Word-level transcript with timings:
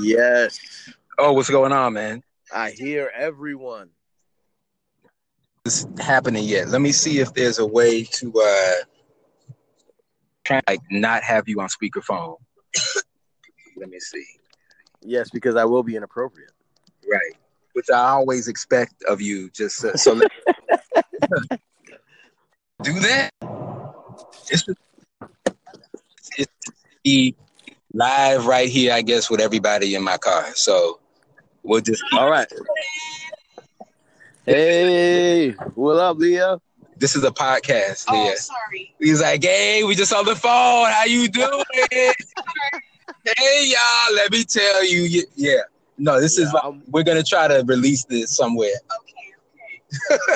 Yes, 0.00 0.58
Oh, 1.20 1.32
what's 1.32 1.50
going 1.50 1.72
on, 1.72 1.94
man? 1.94 2.22
I 2.54 2.70
hear 2.70 3.10
everyone. 3.14 3.90
It's 5.64 5.84
happening 5.98 6.44
yet. 6.44 6.68
Let 6.68 6.80
me 6.80 6.92
see 6.92 7.18
if 7.18 7.34
there's 7.34 7.58
a 7.58 7.66
way 7.66 8.04
to 8.04 8.32
uh 8.40 8.74
try 10.44 10.60
like 10.68 10.80
not 10.90 11.24
have 11.24 11.48
you 11.48 11.60
on 11.60 11.68
speakerphone. 11.68 12.36
Let 13.76 13.90
me 13.90 13.98
see. 13.98 14.24
Yes, 15.02 15.28
because 15.30 15.56
I 15.56 15.64
will 15.64 15.82
be 15.82 15.96
inappropriate. 15.96 16.52
Right. 17.10 17.34
Which 17.72 17.90
I 17.92 17.98
always 17.98 18.46
expect 18.48 19.02
of 19.08 19.20
you. 19.20 19.50
Just 19.50 19.84
uh, 19.84 19.96
so 19.96 20.12
let- 20.14 20.30
do 22.82 22.92
that. 23.00 23.30
It's 24.50 24.64
it's 26.36 26.52
be 27.04 27.34
live 27.98 28.46
right 28.46 28.68
here, 28.68 28.92
I 28.94 29.02
guess, 29.02 29.28
with 29.28 29.40
everybody 29.40 29.94
in 29.96 30.02
my 30.04 30.16
car. 30.18 30.46
So 30.54 31.00
we'll 31.64 31.80
just 31.80 32.02
keep 32.08 32.20
All 32.20 32.30
right. 32.30 32.46
Hey, 34.46 35.50
what 35.74 35.96
up, 35.98 36.16
Leah? 36.18 36.58
this 36.96 37.14
is 37.14 37.22
a 37.22 37.30
podcast, 37.30 38.06
Oh, 38.08 38.24
Leah. 38.24 38.36
sorry. 38.36 38.94
He's 38.98 39.20
like, 39.20 39.42
hey, 39.44 39.84
we 39.84 39.94
just 39.94 40.12
on 40.12 40.24
the 40.24 40.34
phone. 40.34 40.90
How 40.90 41.04
you 41.04 41.28
doing? 41.28 41.62
hey, 41.92 42.12
y'all. 43.66 44.14
Let 44.14 44.30
me 44.32 44.44
tell 44.44 44.84
you. 44.84 45.24
Yeah. 45.36 45.60
No, 45.98 46.20
this 46.20 46.38
is. 46.38 46.52
I'm- 46.62 46.82
We're 46.88 47.02
gonna 47.04 47.22
try 47.24 47.48
to 47.48 47.62
release 47.66 48.04
this 48.04 48.34
somewhere. 48.36 48.70
Okay, 50.20 50.28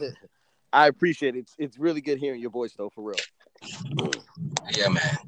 okay. 0.00 0.12
I 0.72 0.86
appreciate 0.88 1.34
it. 1.36 1.40
It's, 1.40 1.54
it's 1.58 1.78
really 1.78 2.00
good 2.00 2.18
hearing 2.18 2.40
your 2.40 2.50
voice, 2.50 2.72
though, 2.76 2.90
for 2.94 3.02
real. 3.02 3.16
Yeah, 4.76 4.88
man. 4.88 5.18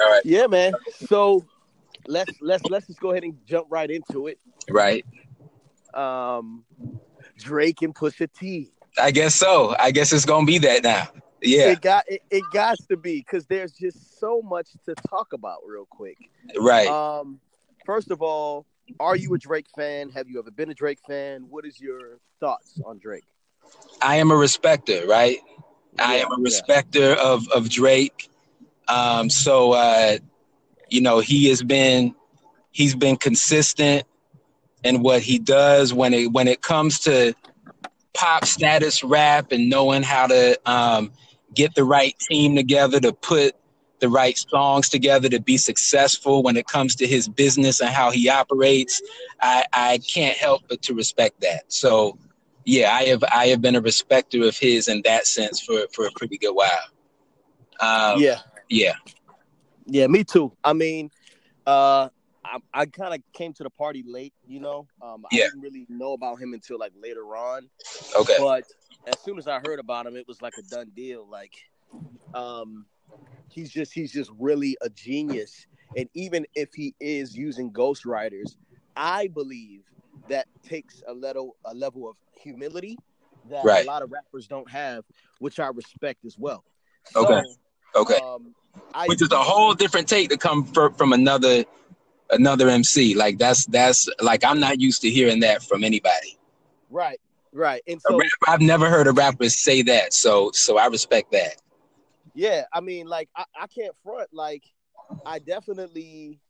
All 0.00 0.10
right. 0.10 0.22
Yeah, 0.24 0.46
man. 0.46 0.72
So 1.06 1.44
let's 2.06 2.32
let's 2.40 2.64
let's 2.66 2.86
just 2.86 3.00
go 3.00 3.10
ahead 3.10 3.24
and 3.24 3.36
jump 3.46 3.66
right 3.70 3.90
into 3.90 4.26
it. 4.26 4.38
Right. 4.68 5.04
Um, 5.94 6.64
Drake 7.38 7.82
and 7.82 7.94
Pusha 7.94 8.28
T. 8.32 8.70
I 9.00 9.10
guess 9.10 9.34
so. 9.34 9.74
I 9.78 9.90
guess 9.90 10.12
it's 10.12 10.24
gonna 10.24 10.46
be 10.46 10.58
that 10.58 10.82
now. 10.82 11.08
Yeah. 11.42 11.70
It 11.70 11.80
got 11.80 12.04
it, 12.08 12.22
it 12.30 12.44
got 12.52 12.78
to 12.88 12.96
be 12.96 13.18
because 13.18 13.46
there's 13.46 13.72
just 13.72 14.18
so 14.18 14.42
much 14.42 14.68
to 14.84 14.94
talk 15.08 15.32
about 15.32 15.58
real 15.66 15.86
quick. 15.86 16.18
Right. 16.58 16.88
Um, 16.88 17.40
first 17.86 18.10
of 18.10 18.22
all, 18.22 18.66
are 18.98 19.16
you 19.16 19.34
a 19.34 19.38
Drake 19.38 19.66
fan? 19.76 20.10
Have 20.10 20.28
you 20.28 20.38
ever 20.38 20.50
been 20.50 20.70
a 20.70 20.74
Drake 20.74 21.00
fan? 21.06 21.46
What 21.48 21.64
is 21.64 21.80
your 21.80 22.18
thoughts 22.40 22.80
on 22.84 22.98
Drake? 22.98 23.24
I 24.02 24.16
am 24.16 24.30
a 24.30 24.36
respecter. 24.36 25.06
Right. 25.06 25.38
I 25.98 26.16
am 26.16 26.32
a 26.32 26.36
yeah. 26.38 26.44
respecter 26.44 27.12
of 27.14 27.48
of 27.48 27.68
Drake. 27.68 28.29
Um, 28.90 29.30
so 29.30 29.72
uh, 29.72 30.18
you 30.88 31.00
know, 31.00 31.20
he 31.20 31.48
has 31.48 31.62
been 31.62 32.14
he's 32.72 32.94
been 32.94 33.16
consistent 33.16 34.04
in 34.82 35.02
what 35.02 35.22
he 35.22 35.38
does 35.38 35.92
when 35.92 36.14
it 36.14 36.32
when 36.32 36.48
it 36.48 36.62
comes 36.62 37.00
to 37.00 37.34
pop 38.12 38.44
status 38.44 39.02
rap 39.04 39.52
and 39.52 39.68
knowing 39.68 40.02
how 40.02 40.26
to 40.26 40.58
um, 40.66 41.12
get 41.54 41.74
the 41.74 41.84
right 41.84 42.18
team 42.18 42.56
together 42.56 43.00
to 43.00 43.12
put 43.12 43.54
the 44.00 44.08
right 44.08 44.36
songs 44.36 44.88
together 44.88 45.28
to 45.28 45.40
be 45.40 45.56
successful 45.58 46.42
when 46.42 46.56
it 46.56 46.66
comes 46.66 46.94
to 46.96 47.06
his 47.06 47.28
business 47.28 47.80
and 47.80 47.90
how 47.90 48.10
he 48.10 48.28
operates. 48.28 49.00
I, 49.40 49.64
I 49.72 49.98
can't 49.98 50.36
help 50.36 50.62
but 50.68 50.82
to 50.82 50.94
respect 50.94 51.40
that. 51.42 51.70
So 51.72 52.18
yeah, 52.64 52.92
I 52.92 53.04
have 53.04 53.24
I 53.32 53.46
have 53.48 53.60
been 53.60 53.76
a 53.76 53.80
respecter 53.80 54.42
of 54.44 54.56
his 54.56 54.88
in 54.88 55.02
that 55.04 55.26
sense 55.26 55.60
for 55.60 55.86
for 55.92 56.06
a 56.06 56.10
pretty 56.12 56.38
good 56.38 56.52
while. 56.52 56.70
Um, 57.80 58.20
yeah, 58.20 58.40
yeah, 58.70 58.94
yeah, 59.86 60.06
me 60.06 60.24
too. 60.24 60.52
I 60.64 60.72
mean, 60.72 61.10
uh, 61.66 62.08
I, 62.44 62.58
I 62.72 62.86
kind 62.86 63.14
of 63.14 63.20
came 63.34 63.52
to 63.54 63.62
the 63.64 63.70
party 63.70 64.04
late, 64.06 64.34
you 64.46 64.60
know. 64.60 64.88
Um, 65.02 65.26
I 65.30 65.36
didn't 65.38 65.60
really 65.60 65.86
know 65.88 66.12
about 66.14 66.40
him 66.40 66.54
until 66.54 66.78
like 66.78 66.92
later 67.00 67.36
on. 67.36 67.68
okay, 68.16 68.36
But 68.38 68.64
as 69.06 69.20
soon 69.20 69.38
as 69.38 69.46
I 69.46 69.60
heard 69.60 69.78
about 69.80 70.06
him, 70.06 70.16
it 70.16 70.26
was 70.28 70.40
like 70.42 70.54
a 70.58 70.62
done 70.62 70.90
deal. 70.94 71.28
Like, 71.28 71.52
um, 72.34 72.86
he's 73.48 73.70
just 73.70 73.92
he's 73.92 74.12
just 74.12 74.30
really 74.38 74.76
a 74.82 74.88
genius. 74.90 75.66
And 75.96 76.08
even 76.14 76.46
if 76.54 76.70
he 76.74 76.94
is 77.00 77.36
using 77.36 77.72
ghostwriters, 77.72 78.56
I 78.96 79.28
believe 79.28 79.82
that 80.28 80.46
takes 80.62 81.02
a 81.08 81.12
level 81.12 81.56
a 81.64 81.74
level 81.74 82.08
of 82.08 82.16
humility 82.42 82.98
that 83.48 83.64
Right. 83.64 83.82
a 83.82 83.86
lot 83.86 84.02
of 84.02 84.12
rappers 84.12 84.46
don't 84.46 84.70
have, 84.70 85.04
which 85.40 85.58
I 85.58 85.68
respect 85.68 86.24
as 86.24 86.36
well. 86.38 86.64
So, 87.04 87.24
Okay. 87.24 87.42
Okay. 87.94 88.18
Um, 88.22 88.54
I 88.94 89.06
Which 89.06 89.22
is 89.22 89.30
a 89.30 89.38
whole 89.38 89.74
different 89.74 90.08
take 90.08 90.30
to 90.30 90.36
come 90.36 90.64
fr- 90.64 90.90
from 90.90 91.12
another 91.12 91.64
another 92.30 92.68
MC. 92.68 93.14
Like 93.14 93.38
that's 93.38 93.66
that's 93.66 94.08
like 94.20 94.44
I'm 94.44 94.60
not 94.60 94.80
used 94.80 95.02
to 95.02 95.10
hearing 95.10 95.40
that 95.40 95.62
from 95.62 95.84
anybody. 95.84 96.38
right, 96.90 97.20
right, 97.52 97.82
and 97.86 98.00
so 98.00 98.16
rapper, 98.16 98.48
I've 98.48 98.60
never 98.60 98.88
heard 98.88 99.06
a 99.06 99.12
rapper 99.12 99.48
say 99.48 99.82
that, 99.82 100.12
so 100.12 100.50
so 100.54 100.78
I 100.78 100.86
respect 100.86 101.32
that. 101.32 101.56
Yeah, 102.34 102.64
I 102.72 102.80
mean, 102.80 103.06
like 103.06 103.28
I, 103.36 103.44
I 103.60 103.66
can't 103.66 103.94
front. 104.02 104.28
Like, 104.32 104.64
I 105.26 105.38
definitely, 105.38 106.40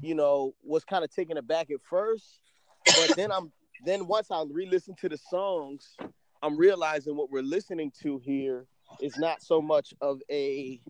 you 0.00 0.14
know, 0.14 0.54
was 0.62 0.84
kind 0.84 1.04
of 1.04 1.14
taken 1.14 1.36
aback 1.36 1.70
at 1.70 1.80
first, 1.82 2.40
but 2.84 3.16
then 3.16 3.32
I'm 3.32 3.52
then 3.84 4.06
once 4.06 4.30
I 4.30 4.44
re-listen 4.48 4.94
to 5.00 5.08
the 5.08 5.18
songs, 5.18 5.96
I'm 6.42 6.56
realizing 6.56 7.16
what 7.16 7.30
we're 7.30 7.42
listening 7.42 7.92
to 8.02 8.18
here 8.18 8.66
is 9.00 9.16
not 9.18 9.42
so 9.42 9.60
much 9.60 9.94
of 10.00 10.20
a 10.30 10.80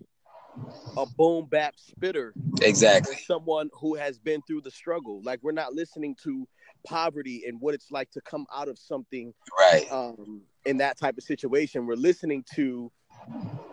a 0.98 1.06
boom 1.16 1.46
bap 1.46 1.74
spitter, 1.78 2.34
Exactly. 2.60 3.16
someone 3.26 3.70
who 3.72 3.94
has 3.94 4.18
been 4.18 4.42
through 4.42 4.60
the 4.60 4.70
struggle. 4.70 5.22
Like 5.24 5.40
we're 5.42 5.52
not 5.52 5.72
listening 5.72 6.14
to 6.24 6.46
poverty 6.86 7.44
and 7.46 7.58
what 7.60 7.74
it's 7.74 7.90
like 7.90 8.10
to 8.10 8.20
come 8.20 8.46
out 8.54 8.68
of 8.68 8.78
something 8.78 9.32
Right. 9.58 9.90
um, 9.90 10.42
in 10.66 10.76
that 10.78 10.98
type 10.98 11.16
of 11.16 11.24
situation. 11.24 11.86
We're 11.86 11.94
listening 11.94 12.44
to 12.54 12.92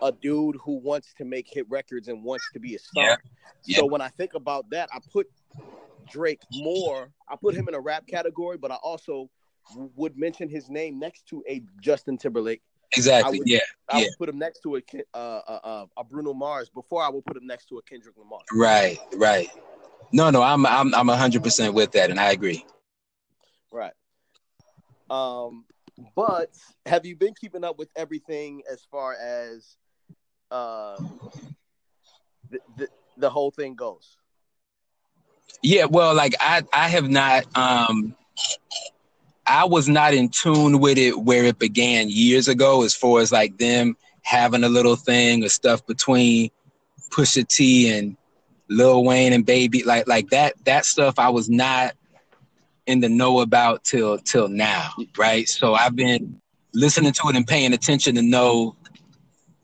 a 0.00 0.12
dude 0.12 0.56
who 0.64 0.78
wants 0.78 1.12
to 1.18 1.26
make 1.26 1.46
hit 1.46 1.68
records 1.68 2.08
and 2.08 2.24
wants 2.24 2.48
to 2.54 2.58
be 2.60 2.74
a 2.74 2.78
star. 2.78 3.22
Yeah. 3.66 3.76
So 3.78 3.86
when 3.86 4.00
I 4.00 4.08
think 4.08 4.32
about 4.34 4.70
that, 4.70 4.88
I 4.92 4.98
put 5.12 5.26
Drake 6.08 6.40
more. 6.50 7.12
I 7.28 7.36
put 7.36 7.54
him 7.54 7.68
in 7.68 7.74
a 7.74 7.80
rap 7.80 8.06
category, 8.06 8.56
but 8.56 8.70
I 8.70 8.76
also 8.76 9.28
would 9.74 10.16
mention 10.16 10.48
his 10.48 10.70
name 10.70 10.98
next 10.98 11.26
to 11.26 11.44
a 11.48 11.62
Justin 11.82 12.16
Timberlake. 12.16 12.62
Exactly. 12.96 13.38
would- 13.38 13.48
Yeah. 13.48 13.58
I 13.88 13.98
Yeah. 13.98 14.04
would 14.06 14.18
put 14.18 14.28
him 14.28 14.38
next 14.38 14.60
to 14.60 14.76
a 14.76 14.82
uh, 15.14 15.16
uh, 15.18 15.60
uh, 15.64 15.86
a 15.96 16.04
Bruno 16.04 16.32
Mars 16.34 16.68
before 16.68 17.02
I 17.02 17.08
would 17.08 17.24
put 17.24 17.36
him 17.36 17.46
next 17.46 17.66
to 17.66 17.78
a 17.78 17.82
Kendrick 17.82 18.16
Lamar. 18.16 18.40
Right. 18.52 18.98
Right. 19.14 19.48
No, 20.12 20.30
no, 20.30 20.42
I'm 20.42 20.66
I'm 20.66 20.94
I'm 20.94 21.08
hundred 21.08 21.42
percent 21.44 21.74
with 21.74 21.92
that, 21.92 22.10
and 22.10 22.18
I 22.18 22.32
agree. 22.32 22.64
Right. 23.72 23.92
Um, 25.08 25.64
but 26.16 26.50
have 26.86 27.04
you 27.06 27.14
been 27.16 27.34
keeping 27.34 27.62
up 27.64 27.78
with 27.78 27.90
everything 27.96 28.62
as 28.70 28.84
far 28.90 29.14
as 29.14 29.76
uh 30.50 30.96
the, 32.50 32.58
the, 32.76 32.88
the 33.18 33.30
whole 33.30 33.50
thing 33.52 33.74
goes? 33.76 34.16
Yeah, 35.62 35.84
well, 35.84 36.14
like 36.14 36.34
I 36.40 36.62
I 36.72 36.88
have 36.88 37.08
not 37.08 37.44
um 37.56 38.16
I 39.50 39.64
was 39.64 39.88
not 39.88 40.14
in 40.14 40.28
tune 40.28 40.78
with 40.78 40.96
it 40.96 41.18
where 41.18 41.44
it 41.44 41.58
began 41.58 42.08
years 42.08 42.46
ago 42.46 42.84
as 42.84 42.94
far 42.94 43.20
as 43.20 43.32
like 43.32 43.58
them 43.58 43.96
having 44.22 44.62
a 44.62 44.68
little 44.68 44.94
thing 44.94 45.42
or 45.42 45.48
stuff 45.48 45.84
between 45.88 46.50
Pusha 47.10 47.44
T 47.48 47.90
and 47.90 48.16
Lil 48.68 49.02
Wayne 49.02 49.32
and 49.32 49.44
Baby 49.44 49.82
like 49.82 50.06
like 50.06 50.30
that 50.30 50.54
that 50.66 50.84
stuff 50.84 51.18
I 51.18 51.30
was 51.30 51.50
not 51.50 51.94
in 52.86 53.00
the 53.00 53.08
know 53.08 53.40
about 53.40 53.82
till 53.82 54.18
till 54.18 54.46
now, 54.46 54.92
right? 55.18 55.48
So 55.48 55.74
I've 55.74 55.96
been 55.96 56.40
listening 56.72 57.10
to 57.10 57.28
it 57.30 57.34
and 57.34 57.44
paying 57.44 57.72
attention 57.72 58.14
to 58.14 58.22
know 58.22 58.76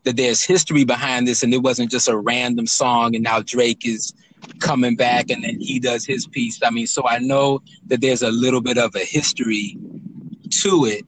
that 0.02 0.16
there's 0.16 0.44
history 0.44 0.82
behind 0.82 1.28
this 1.28 1.44
and 1.44 1.54
it 1.54 1.62
wasn't 1.62 1.92
just 1.92 2.08
a 2.08 2.16
random 2.16 2.66
song 2.66 3.14
and 3.14 3.22
now 3.22 3.40
Drake 3.40 3.86
is 3.86 4.12
coming 4.60 4.96
back 4.96 5.30
and 5.30 5.44
then 5.44 5.60
he 5.60 5.78
does 5.78 6.04
his 6.04 6.26
piece. 6.26 6.60
I 6.62 6.70
mean, 6.70 6.86
so 6.86 7.06
I 7.06 7.18
know 7.18 7.62
that 7.86 8.00
there's 8.00 8.22
a 8.22 8.30
little 8.30 8.60
bit 8.60 8.78
of 8.78 8.94
a 8.94 9.04
history 9.04 9.76
to 10.62 10.84
it. 10.86 11.04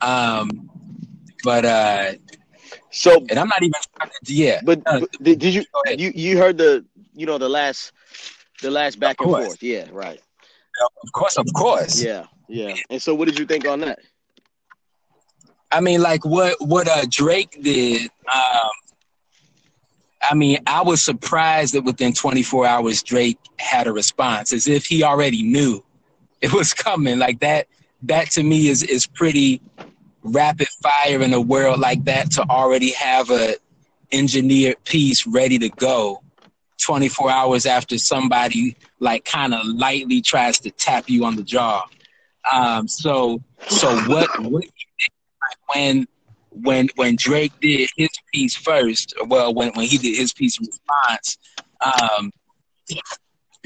Um, 0.00 0.70
but 1.44 1.64
uh, 1.64 2.12
So, 2.90 3.16
and 3.30 3.38
I'm 3.38 3.48
not 3.48 3.62
even 3.62 3.72
yeah. 4.26 4.60
but, 4.64 4.82
Uh, 4.86 5.00
but 5.00 5.10
did, 5.22 5.38
did 5.38 5.54
you 5.54 5.64
you 5.96 6.12
you 6.14 6.38
heard 6.38 6.58
the 6.58 6.84
you 7.14 7.26
know 7.26 7.38
the 7.38 7.48
last 7.48 7.92
the 8.60 8.70
last 8.70 9.00
back 9.00 9.16
and 9.20 9.30
forth? 9.30 9.62
Yeah, 9.62 9.88
right. 9.90 10.20
Of 11.02 11.12
course, 11.12 11.36
of 11.36 11.46
course. 11.54 12.02
Yeah, 12.02 12.26
yeah. 12.48 12.74
And 12.90 13.00
so, 13.00 13.14
what 13.14 13.28
did 13.28 13.38
you 13.38 13.46
think 13.46 13.66
on 13.66 13.80
that? 13.80 13.98
I 15.70 15.80
mean, 15.80 16.02
like 16.02 16.24
what 16.24 16.56
what 16.60 16.86
uh, 16.88 17.04
Drake 17.08 17.58
did. 17.62 18.10
Um, 18.28 18.70
I 20.22 20.34
mean, 20.34 20.58
I 20.66 20.82
was 20.82 21.04
surprised 21.04 21.74
that 21.74 21.82
within 21.82 22.12
24 22.12 22.66
hours 22.66 23.02
Drake 23.02 23.38
had 23.58 23.86
a 23.86 23.92
response, 23.92 24.52
as 24.52 24.68
if 24.68 24.86
he 24.86 25.02
already 25.02 25.42
knew 25.42 25.82
it 26.40 26.52
was 26.52 26.72
coming. 26.72 27.18
Like 27.18 27.40
that. 27.40 27.68
That 28.04 28.30
to 28.32 28.42
me 28.42 28.66
is 28.66 28.82
is 28.82 29.06
pretty 29.06 29.60
rapid 30.24 30.66
fire 30.82 31.22
in 31.22 31.32
a 31.32 31.40
world 31.40 31.78
like 31.78 32.04
that 32.04 32.32
to 32.32 32.42
already 32.50 32.90
have 32.92 33.30
a 33.30 33.56
engineered 34.10 34.82
piece 34.84 35.26
ready 35.26 35.58
to 35.58 35.68
go 35.68 36.20
24 36.84 37.30
hours 37.30 37.66
after 37.66 37.98
somebody 37.98 38.76
like 38.98 39.24
kind 39.24 39.54
of 39.54 39.64
lightly 39.64 40.20
tries 40.20 40.58
to 40.60 40.70
tap 40.70 41.08
you 41.08 41.24
on 41.24 41.36
the 41.36 41.42
jaw. 41.42 41.86
Um, 42.52 42.88
so 42.88 43.40
so 43.68 43.96
what 44.08 44.28
what 44.40 44.64
when 45.72 46.06
when 46.50 46.88
when 46.96 47.16
Drake 47.16 47.52
did 47.60 47.88
his 47.96 48.08
piece 48.32 48.56
first, 48.56 49.14
well 49.26 49.52
when 49.54 49.72
when 49.74 49.86
he 49.86 49.98
did 49.98 50.16
his 50.16 50.32
piece 50.32 50.58
in 50.58 50.66
response, 50.66 51.38
um, 51.80 52.32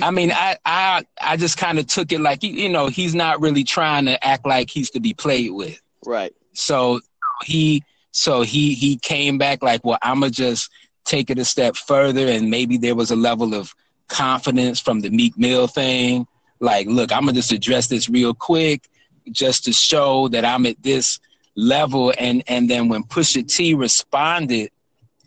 I 0.03 0.11
mean 0.11 0.33
I 0.33 0.57
I 0.65 1.05
I 1.21 1.37
just 1.37 1.57
kind 1.59 1.79
of 1.79 1.87
took 1.87 2.13
it 2.13 2.21
like 2.21 2.43
you 2.43 2.69
know 2.69 2.89
he's 2.89 3.15
not 3.15 3.41
really 3.41 3.65
trying 3.65 4.07
to 4.07 4.23
act 4.25 4.47
like 4.47 4.71
he's 4.71 4.91
to 4.91 5.01
be 5.01 5.15
played 5.15 5.53
with. 5.53 5.81
Right. 6.05 6.35
So 6.53 7.01
he 7.45 7.83
so 8.13 8.43
he 8.43 8.75
he 8.75 8.97
came 8.97 9.37
back 9.37 9.63
like, 9.63 9.85
well, 9.85 9.99
I'ma 10.03 10.31
just 10.31 10.71
take 11.05 11.31
it 11.31 11.39
a 11.39 11.45
step 11.45 11.77
further, 11.77 12.27
and 12.29 12.51
maybe 12.51 12.79
there 12.79 12.95
was 12.95 13.11
a 13.11 13.17
level 13.17 13.55
of 13.55 13.75
confidence 14.09 14.81
from 14.81 15.01
the 15.01 15.11
Meek 15.11 15.37
Mill 15.37 15.67
thing. 15.67 16.27
Like, 16.59 16.87
look, 16.87 17.13
I'm 17.13 17.27
gonna 17.27 17.35
just 17.35 17.53
address 17.53 17.89
this 17.89 18.09
real 18.09 18.33
quick, 18.33 18.89
just 19.31 19.65
to 19.65 19.73
show 19.73 20.29
that 20.29 20.45
I'm 20.45 20.65
at 20.67 20.83
this 20.83 21.19
level. 21.57 22.13
And 22.19 22.43
and 22.47 22.71
then 22.71 22.89
when 22.89 23.03
Pusha 23.05 23.47
T 23.49 23.75
responded, 23.75 24.71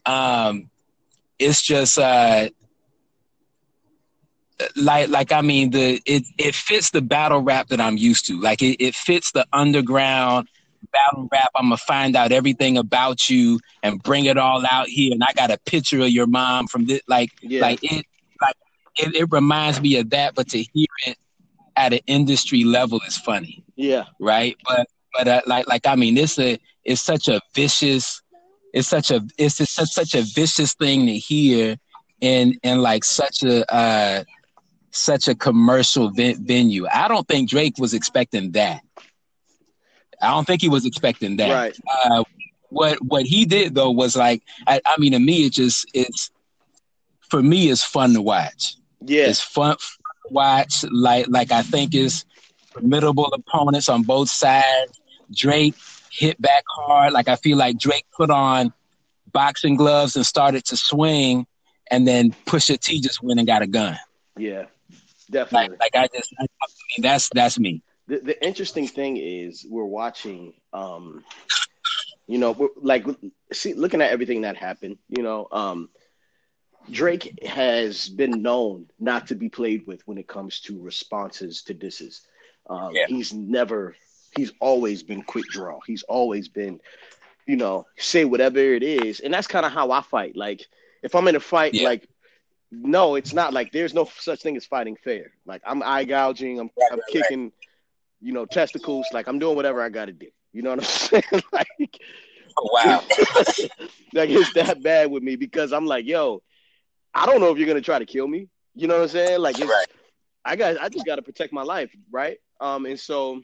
um, 0.05 0.69
it's 1.37 1.65
just 1.65 1.97
uh, 1.97 2.49
like 4.75 5.09
like 5.09 5.31
I 5.31 5.41
mean 5.41 5.71
the 5.71 6.01
it 6.05 6.23
it 6.37 6.55
fits 6.55 6.91
the 6.91 7.01
battle 7.01 7.39
rap 7.41 7.67
that 7.69 7.79
I'm 7.81 7.97
used 7.97 8.25
to. 8.27 8.39
Like 8.39 8.61
it, 8.61 8.81
it 8.83 8.95
fits 8.95 9.31
the 9.31 9.45
underground 9.53 10.47
battle 10.91 11.27
rap. 11.31 11.49
I'm 11.55 11.65
gonna 11.65 11.77
find 11.77 12.15
out 12.15 12.31
everything 12.31 12.77
about 12.77 13.29
you 13.29 13.59
and 13.83 14.01
bring 14.01 14.25
it 14.25 14.37
all 14.37 14.63
out 14.69 14.87
here. 14.87 15.13
And 15.13 15.23
I 15.23 15.33
got 15.33 15.51
a 15.51 15.57
picture 15.65 15.99
of 16.01 16.09
your 16.09 16.27
mom 16.27 16.67
from 16.67 16.85
this. 16.85 17.01
Like, 17.07 17.29
Yeah. 17.41 17.61
like 17.61 17.83
it, 17.83 18.05
like 18.41 18.55
it, 18.97 19.15
it 19.15 19.31
reminds 19.31 19.81
me 19.81 19.97
of 19.97 20.09
that. 20.11 20.35
But 20.35 20.49
to 20.49 20.57
hear 20.73 20.87
it 21.07 21.17
at 21.75 21.93
an 21.93 21.99
industry 22.07 22.63
level 22.65 22.99
is 23.07 23.17
funny, 23.17 23.63
Yeah. 23.75 24.05
right? 24.19 24.57
But 24.67 24.87
but 25.13 25.27
uh, 25.27 25.41
like 25.45 25.67
like 25.67 25.87
I 25.87 25.95
mean, 25.95 26.17
it's 26.17 26.39
a 26.39 26.59
it's 26.83 27.01
such 27.01 27.27
a 27.27 27.39
vicious. 27.53 28.21
It's 28.73 28.87
such 28.87 29.09
a 29.11 29.25
it's 29.37 29.57
just 29.57 29.73
such 29.73 29.89
such 29.89 30.13
a 30.15 30.21
vicious 30.21 30.73
thing 30.73 31.07
to 31.07 31.17
hear 31.17 31.77
in 32.21 32.59
in 32.63 32.81
like 32.81 33.03
such 33.03 33.43
a 33.43 33.71
uh 33.73 34.23
such 34.91 35.27
a 35.27 35.35
commercial 35.35 36.09
ven- 36.09 36.43
venue. 36.45 36.87
I 36.87 37.07
don't 37.07 37.27
think 37.27 37.49
Drake 37.49 37.77
was 37.77 37.93
expecting 37.93 38.51
that. 38.51 38.81
I 40.21 40.31
don't 40.31 40.45
think 40.45 40.61
he 40.61 40.69
was 40.69 40.85
expecting 40.85 41.37
that. 41.37 41.51
Right. 41.51 41.77
Uh, 42.05 42.23
what 42.69 43.03
what 43.03 43.25
he 43.25 43.45
did 43.45 43.73
though 43.73 43.91
was 43.91 44.15
like 44.15 44.43
I, 44.67 44.79
I 44.85 44.99
mean 44.99 45.13
to 45.13 45.19
me 45.19 45.45
it 45.45 45.53
just 45.53 45.89
it's 45.93 46.29
for 47.29 47.41
me 47.41 47.69
it's 47.69 47.83
fun 47.83 48.13
to 48.13 48.21
watch. 48.21 48.75
Yeah. 49.01 49.27
It's 49.27 49.41
fun 49.41 49.77
to 49.77 49.85
watch 50.29 50.85
like 50.91 51.27
like 51.29 51.51
I 51.51 51.63
think 51.63 51.95
is 51.95 52.25
formidable 52.71 53.25
opponents 53.33 53.89
on 53.89 54.03
both 54.03 54.29
sides. 54.29 54.98
Drake 55.33 55.75
hit 56.11 56.41
back 56.41 56.63
hard. 56.67 57.13
Like 57.13 57.27
I 57.27 57.35
feel 57.35 57.57
like 57.57 57.77
Drake 57.77 58.05
put 58.15 58.29
on 58.29 58.73
boxing 59.31 59.75
gloves 59.75 60.15
and 60.15 60.25
started 60.25 60.65
to 60.65 60.77
swing, 60.77 61.45
and 61.91 62.07
then 62.07 62.31
Pusha 62.45 62.79
T 62.79 62.99
just 63.01 63.21
went 63.21 63.39
and 63.39 63.47
got 63.47 63.61
a 63.61 63.67
gun. 63.67 63.97
Yeah. 64.37 64.65
Like 64.89 65.31
Definitely. 65.31 65.77
like 65.79 65.95
I 65.95 66.07
just 66.15 66.33
I, 66.39 66.43
I 66.43 66.67
mean 66.97 67.03
that's 67.03 67.29
that's 67.33 67.59
me. 67.59 67.83
the, 68.07 68.17
the 68.19 68.43
interesting 68.45 68.87
thing 68.87 69.17
is 69.17 69.63
we're 69.69 69.83
watching 69.85 70.53
um 70.73 71.23
you 72.25 72.39
know 72.39 72.51
we're, 72.53 72.69
like 72.77 73.05
see 73.53 73.73
looking 73.75 74.01
at 74.01 74.09
everything 74.09 74.41
that 74.41 74.57
happened 74.57 74.97
you 75.07 75.21
know 75.21 75.47
um 75.51 75.89
drake 76.89 77.37
has 77.45 78.09
been 78.09 78.41
known 78.41 78.87
not 78.99 79.27
to 79.27 79.35
be 79.35 79.49
played 79.49 79.85
with 79.85 80.01
when 80.07 80.17
it 80.17 80.27
comes 80.27 80.61
to 80.61 80.81
responses 80.81 81.61
to 81.63 81.75
disses 81.75 82.21
um 82.67 82.89
Yeah. 82.95 83.05
he's 83.07 83.31
never 83.31 83.95
he's 84.35 84.51
always 84.59 85.03
been 85.03 85.23
quick 85.23 85.47
draw 85.47 85.79
he's 85.85 86.03
always 86.03 86.47
been 86.47 86.79
you 87.47 87.55
know 87.55 87.85
say 87.97 88.25
whatever 88.25 88.59
it 88.59 88.83
is 88.83 89.19
and 89.19 89.33
that's 89.33 89.47
kind 89.47 89.65
of 89.65 89.71
how 89.71 89.91
i 89.91 90.01
fight 90.01 90.35
like 90.35 90.65
if 91.03 91.15
i'm 91.15 91.27
in 91.27 91.35
a 91.35 91.39
fight 91.39 91.73
Yeah. 91.73 91.83
like 91.83 92.07
no 92.71 93.15
it's 93.15 93.33
not 93.33 93.53
like 93.53 93.71
there's 93.71 93.93
no 93.93 94.05
such 94.17 94.41
thing 94.41 94.55
as 94.55 94.65
fighting 94.65 94.95
fair 95.03 95.31
like 95.45 95.61
i'm 95.65 95.81
eye 95.83 96.03
gouging 96.03 96.59
i'm, 96.59 96.69
I'm 96.91 96.99
kicking 97.09 97.51
you 98.21 98.33
know, 98.33 98.45
testicles. 98.45 99.07
Like 99.13 99.27
I'm 99.27 99.39
doing 99.39 99.55
whatever 99.55 99.81
I 99.81 99.89
got 99.89 100.05
to 100.05 100.11
do. 100.11 100.27
You 100.51 100.61
know 100.61 100.71
what 100.71 100.79
I'm 100.79 100.85
saying? 100.85 101.23
like, 101.53 101.99
Oh, 102.57 102.69
wow. 102.73 103.01
like 104.13 104.29
it's 104.29 104.51
that 104.51 104.81
bad 104.83 105.09
with 105.11 105.23
me 105.23 105.35
because 105.35 105.71
I'm 105.71 105.85
like, 105.85 106.05
yo, 106.05 106.41
I 107.13 107.25
don't 107.25 107.39
know 107.39 107.51
if 107.51 107.57
you're 107.57 107.67
gonna 107.67 107.81
try 107.81 107.99
to 107.99 108.05
kill 108.05 108.27
me. 108.27 108.49
You 108.75 108.87
know 108.87 108.95
what 108.95 109.03
I'm 109.03 109.09
saying? 109.09 109.39
Like, 109.39 109.59
it's, 109.59 109.69
Right. 109.69 109.85
I 110.43 110.55
got, 110.55 110.77
I 110.81 110.89
just 110.89 111.05
got 111.05 111.15
to 111.15 111.21
protect 111.21 111.53
my 111.53 111.63
life, 111.63 111.95
right? 112.11 112.37
Um, 112.59 112.85
and 112.85 112.99
so 112.99 113.41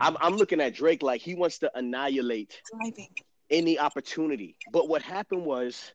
I'm, 0.00 0.16
I'm 0.20 0.36
looking 0.36 0.60
at 0.60 0.74
Drake 0.74 1.02
like 1.02 1.20
he 1.20 1.34
wants 1.34 1.58
to 1.60 1.70
annihilate 1.76 2.60
Driving. 2.72 3.08
any 3.50 3.78
opportunity. 3.78 4.56
But 4.72 4.88
what 4.88 5.02
happened 5.02 5.44
was, 5.44 5.92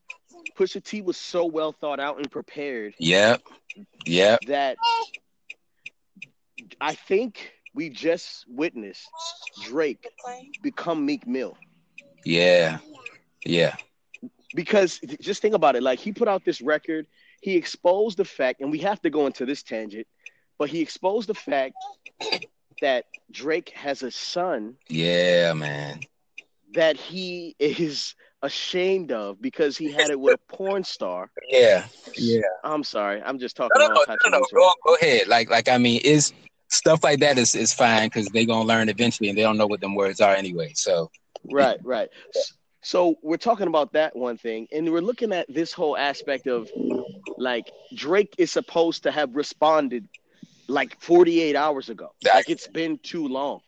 Pusha 0.58 0.84
T 0.84 1.02
was 1.02 1.18
so 1.18 1.46
well 1.46 1.72
thought 1.72 2.00
out 2.00 2.18
and 2.18 2.30
prepared 2.32 2.94
Yep. 3.00 3.42
Yep. 4.06 4.40
that 4.48 4.78
I 6.80 6.96
think 6.96 7.52
we 7.74 7.90
just 7.90 8.46
witnessed 8.48 9.08
Drake 9.64 10.08
become 10.62 11.06
Meek 11.06 11.28
Mill. 11.28 11.58
Yeah. 12.26 12.80
Yeah. 13.46 13.76
because 14.56 15.00
just 15.20 15.42
think 15.42 15.56
about 15.56 15.76
it 15.76 15.84
like 15.84 16.00
he 16.00 16.12
put 16.12 16.28
out 16.28 16.44
this 16.46 16.62
record 16.62 17.08
he 17.42 17.56
exposed 17.56 18.18
the 18.18 18.26
fact 18.26 18.62
and 18.62 18.70
we 18.72 18.78
have 18.80 19.02
to 19.02 19.10
go 19.10 19.26
into 19.26 19.46
this 19.46 19.64
tangent 19.64 20.06
but 20.60 20.70
he 20.70 20.80
exposed 20.82 21.28
the 21.28 21.34
fact 21.34 21.74
that 22.82 23.06
drake 23.32 23.70
has 23.70 24.04
a 24.04 24.12
son 24.12 24.76
Yeah, 24.90 25.54
man. 25.54 26.02
that 26.74 26.98
he 26.98 27.56
is 27.60 28.16
ashamed 28.42 29.12
of 29.12 29.42
because 29.42 29.78
he 29.78 29.90
had 29.92 30.10
it 30.12 30.20
with 30.20 30.34
a 30.34 30.56
porn 30.56 30.84
star 30.84 31.30
Yeah. 31.50 31.88
Yeah. 32.18 32.42
i'm 32.64 32.84
sorry 32.84 33.22
i'm 33.22 33.40
just 33.40 33.56
talking 33.56 33.80
No, 33.80 33.88
no, 33.88 33.94
no, 33.94 34.04
no, 34.32 34.40
no. 34.40 34.46
Go, 34.54 34.74
go 34.86 34.96
ahead. 34.96 35.28
Like, 35.28 35.50
like 35.50 35.70
I 35.70 35.78
mean, 35.78 36.02
is 36.04 36.34
stuff 36.70 37.04
like 37.04 37.20
that 37.20 37.38
is 37.38 37.56
is 37.56 37.74
fine 37.74 38.08
because 38.08 38.28
they're 38.30 38.46
gonna 38.46 38.68
learn 38.68 38.90
eventually, 38.90 39.30
and 39.30 39.38
they 39.38 39.44
don't 39.44 39.58
know 39.58 39.68
what 39.68 39.82
them 39.82 39.96
words 39.96 40.20
are 40.22 40.34
anyway. 40.34 40.72
So 40.76 41.12
right 41.50 41.80
right 41.84 42.10
so 42.82 43.16
we're 43.22 43.38
talking 43.38 43.68
about 43.68 43.94
that 43.94 44.16
one 44.16 44.38
thing 44.38 44.68
and 44.72 44.92
we're 44.92 45.02
looking 45.02 45.34
at 45.34 45.46
this 45.54 45.72
whole 45.74 45.98
aspect 45.98 46.48
of 46.48 46.70
like 47.38 47.72
drake 47.94 48.34
is 48.38 48.52
supposed 48.52 49.04
to 49.04 49.12
have 49.12 49.36
responded 49.36 50.08
like 50.72 51.00
48 51.02 51.56
hours 51.56 51.90
ago 51.90 52.14
like 52.34 52.50
it's 52.50 52.68
been 52.68 52.98
too 53.00 53.28
long 53.28 53.62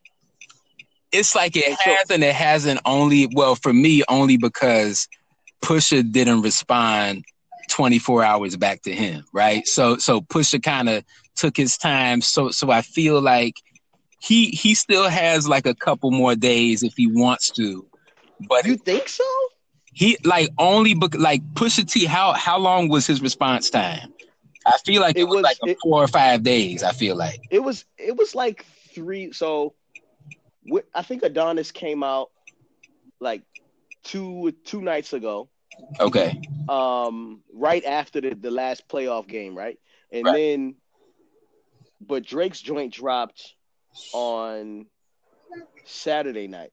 it's 1.14 1.36
like 1.36 1.56
it 1.56 1.80
has 1.80 2.10
and 2.10 2.24
it 2.24 2.34
hasn't. 2.34 2.82
Only 2.86 3.28
well 3.28 3.56
for 3.56 3.72
me, 3.72 4.04
only 4.10 4.36
because 4.36 5.08
Pusha 5.64 6.12
didn't 6.12 6.42
respond 6.42 7.24
24 7.70 8.24
hours 8.24 8.58
back 8.58 8.82
to 8.82 8.94
him, 8.94 9.24
right? 9.32 9.66
So 9.68 9.98
so 9.98 10.22
Pusha 10.22 10.62
kind 10.62 10.90
of 10.90 11.06
took 11.36 11.56
his 11.56 11.78
time. 11.78 12.22
So 12.22 12.50
so 12.50 12.72
I 12.72 12.82
feel 12.82 13.22
like 13.22 13.54
he 14.20 14.48
he 14.48 14.74
still 14.74 15.08
has 15.08 15.48
like 15.48 15.68
a 15.68 15.76
couple 15.76 16.12
more 16.12 16.36
days 16.36 16.82
if 16.82 16.96
he 16.98 17.08
wants 17.08 17.52
to, 17.52 17.86
but 18.50 18.66
you 18.66 18.76
think 18.76 19.08
so 19.08 19.24
he 19.94 20.18
like 20.24 20.50
only 20.58 20.96
bec- 20.96 21.16
like 21.20 21.44
Pusha 21.54 21.90
T. 21.90 22.06
How 22.06 22.34
how 22.34 22.58
long 22.58 22.90
was 22.90 23.06
his 23.06 23.22
response 23.22 23.70
time? 23.70 24.12
I 24.66 24.78
feel 24.86 25.02
like 25.02 25.16
it, 25.16 25.22
It 25.22 25.24
was, 25.26 25.36
was- 25.36 25.44
like 25.44 25.58
it- 25.66 25.78
four 25.82 26.04
or 26.04 26.08
five 26.08 26.44
days. 26.44 26.84
I 26.84 26.92
feel 26.92 27.16
like. 27.16 27.40
It 27.50 27.60
was 27.60 27.86
it 27.98 28.16
was 28.16 28.36
like 28.36 28.66
three 28.94 29.32
so 29.32 29.74
i 30.96 31.02
think 31.02 31.24
adonis 31.24 31.72
came 31.72 32.04
out 32.04 32.30
like 33.20 33.42
two 34.04 34.54
two 34.64 34.82
nights 34.82 35.14
ago. 35.14 35.50
Okay, 36.00 36.40
um 36.70 37.42
right 37.54 37.84
after 37.84 38.22
the, 38.22 38.36
the 38.36 38.52
last 38.52 38.88
playoff 38.88 39.28
game 39.28 39.56
right? 39.58 39.78
And 40.12 40.26
Right. 40.26 40.34
then 40.36 40.76
but 42.00 42.24
drake's 42.24 42.62
joint 42.62 42.94
dropped 42.94 43.54
on 44.14 44.86
saturday 45.86 46.48
night. 46.48 46.72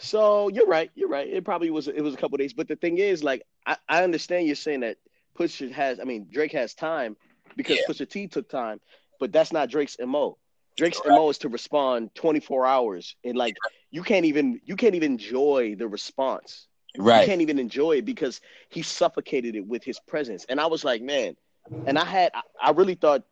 So 0.00 0.48
you're 0.48 0.66
right 0.66 0.90
you're 0.94 1.08
right. 1.08 1.26
It 1.28 1.44
probably 1.44 1.70
was 1.70 1.88
it 1.88 2.00
was 2.02 2.14
a 2.14 2.16
couple 2.18 2.36
days. 2.38 2.52
But 2.52 2.68
the 2.68 2.76
thing 2.76 2.98
is 2.98 3.24
like 3.24 3.42
i, 3.66 3.76
I 3.88 4.04
understand 4.04 4.46
you're 4.46 4.56
saying 4.56 4.80
that 4.80 4.98
pusha 5.38 5.70
has 5.70 6.00
i 6.00 6.04
mean 6.04 6.26
drake 6.30 6.52
has 6.52 6.74
time 6.74 7.16
because 7.56 7.78
Yeah. 7.78 7.84
pusha 7.88 8.08
t 8.08 8.26
took 8.26 8.48
time 8.48 8.80
but 9.20 9.32
that's 9.32 9.52
not 9.52 9.68
drake's 9.70 9.96
mo 10.04 10.36
drake's 10.76 11.00
mo 11.06 11.28
is 11.30 11.38
to 11.38 11.48
respond 11.48 12.14
24 12.14 12.66
hours 12.66 13.16
and 13.24 13.36
like 13.36 13.56
you 13.90 14.02
can't 14.02 14.24
even 14.26 14.60
you 14.64 14.76
can't 14.76 14.94
even 14.94 15.12
enjoy 15.12 15.74
the 15.76 15.88
response 15.88 16.68
Right. 16.98 17.22
you 17.22 17.26
can't 17.26 17.42
even 17.42 17.58
enjoy 17.58 17.92
it 17.98 18.04
because 18.04 18.40
he 18.70 18.82
suffocated 18.82 19.54
it 19.54 19.66
with 19.66 19.84
his 19.84 19.98
presence. 20.00 20.46
And 20.48 20.60
I 20.60 20.66
was 20.66 20.84
like, 20.84 21.02
man, 21.02 21.36
and 21.84 21.98
I 21.98 22.04
had, 22.04 22.32
I, 22.34 22.42
I 22.68 22.70
really 22.70 22.94
thought 22.94 23.22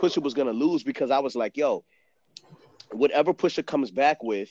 Pusha 0.00 0.22
was 0.22 0.34
gonna 0.34 0.52
lose 0.52 0.82
because 0.82 1.10
I 1.10 1.18
was 1.18 1.34
like, 1.36 1.56
yo, 1.56 1.84
whatever 2.92 3.32
Pusha 3.34 3.64
comes 3.64 3.90
back 3.90 4.22
with, 4.22 4.50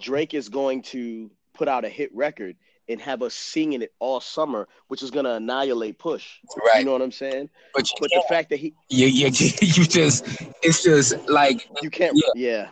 Drake 0.00 0.34
is 0.34 0.48
going 0.48 0.82
to 0.82 1.30
put 1.54 1.68
out 1.68 1.84
a 1.84 1.88
hit 1.88 2.10
record. 2.14 2.56
And 2.88 3.00
have 3.00 3.22
us 3.22 3.34
singing 3.34 3.82
it 3.82 3.92
all 3.98 4.20
summer, 4.20 4.68
which 4.88 5.02
is 5.02 5.10
gonna 5.10 5.34
annihilate 5.34 5.98
Push. 5.98 6.38
Right. 6.64 6.80
You 6.80 6.86
know 6.86 6.92
what 6.92 7.02
I'm 7.02 7.12
saying? 7.12 7.48
But 7.74 7.88
But 8.00 8.10
the 8.10 8.24
fact 8.28 8.50
that 8.50 8.58
he 8.58 8.74
you, 8.88 9.06
you, 9.06 9.26
you 9.60 9.84
just 9.84 10.24
it's 10.62 10.82
just 10.82 11.28
like 11.28 11.68
you 11.82 11.90
can't 11.90 12.14
Yeah. 12.14 12.30
yeah. 12.34 12.68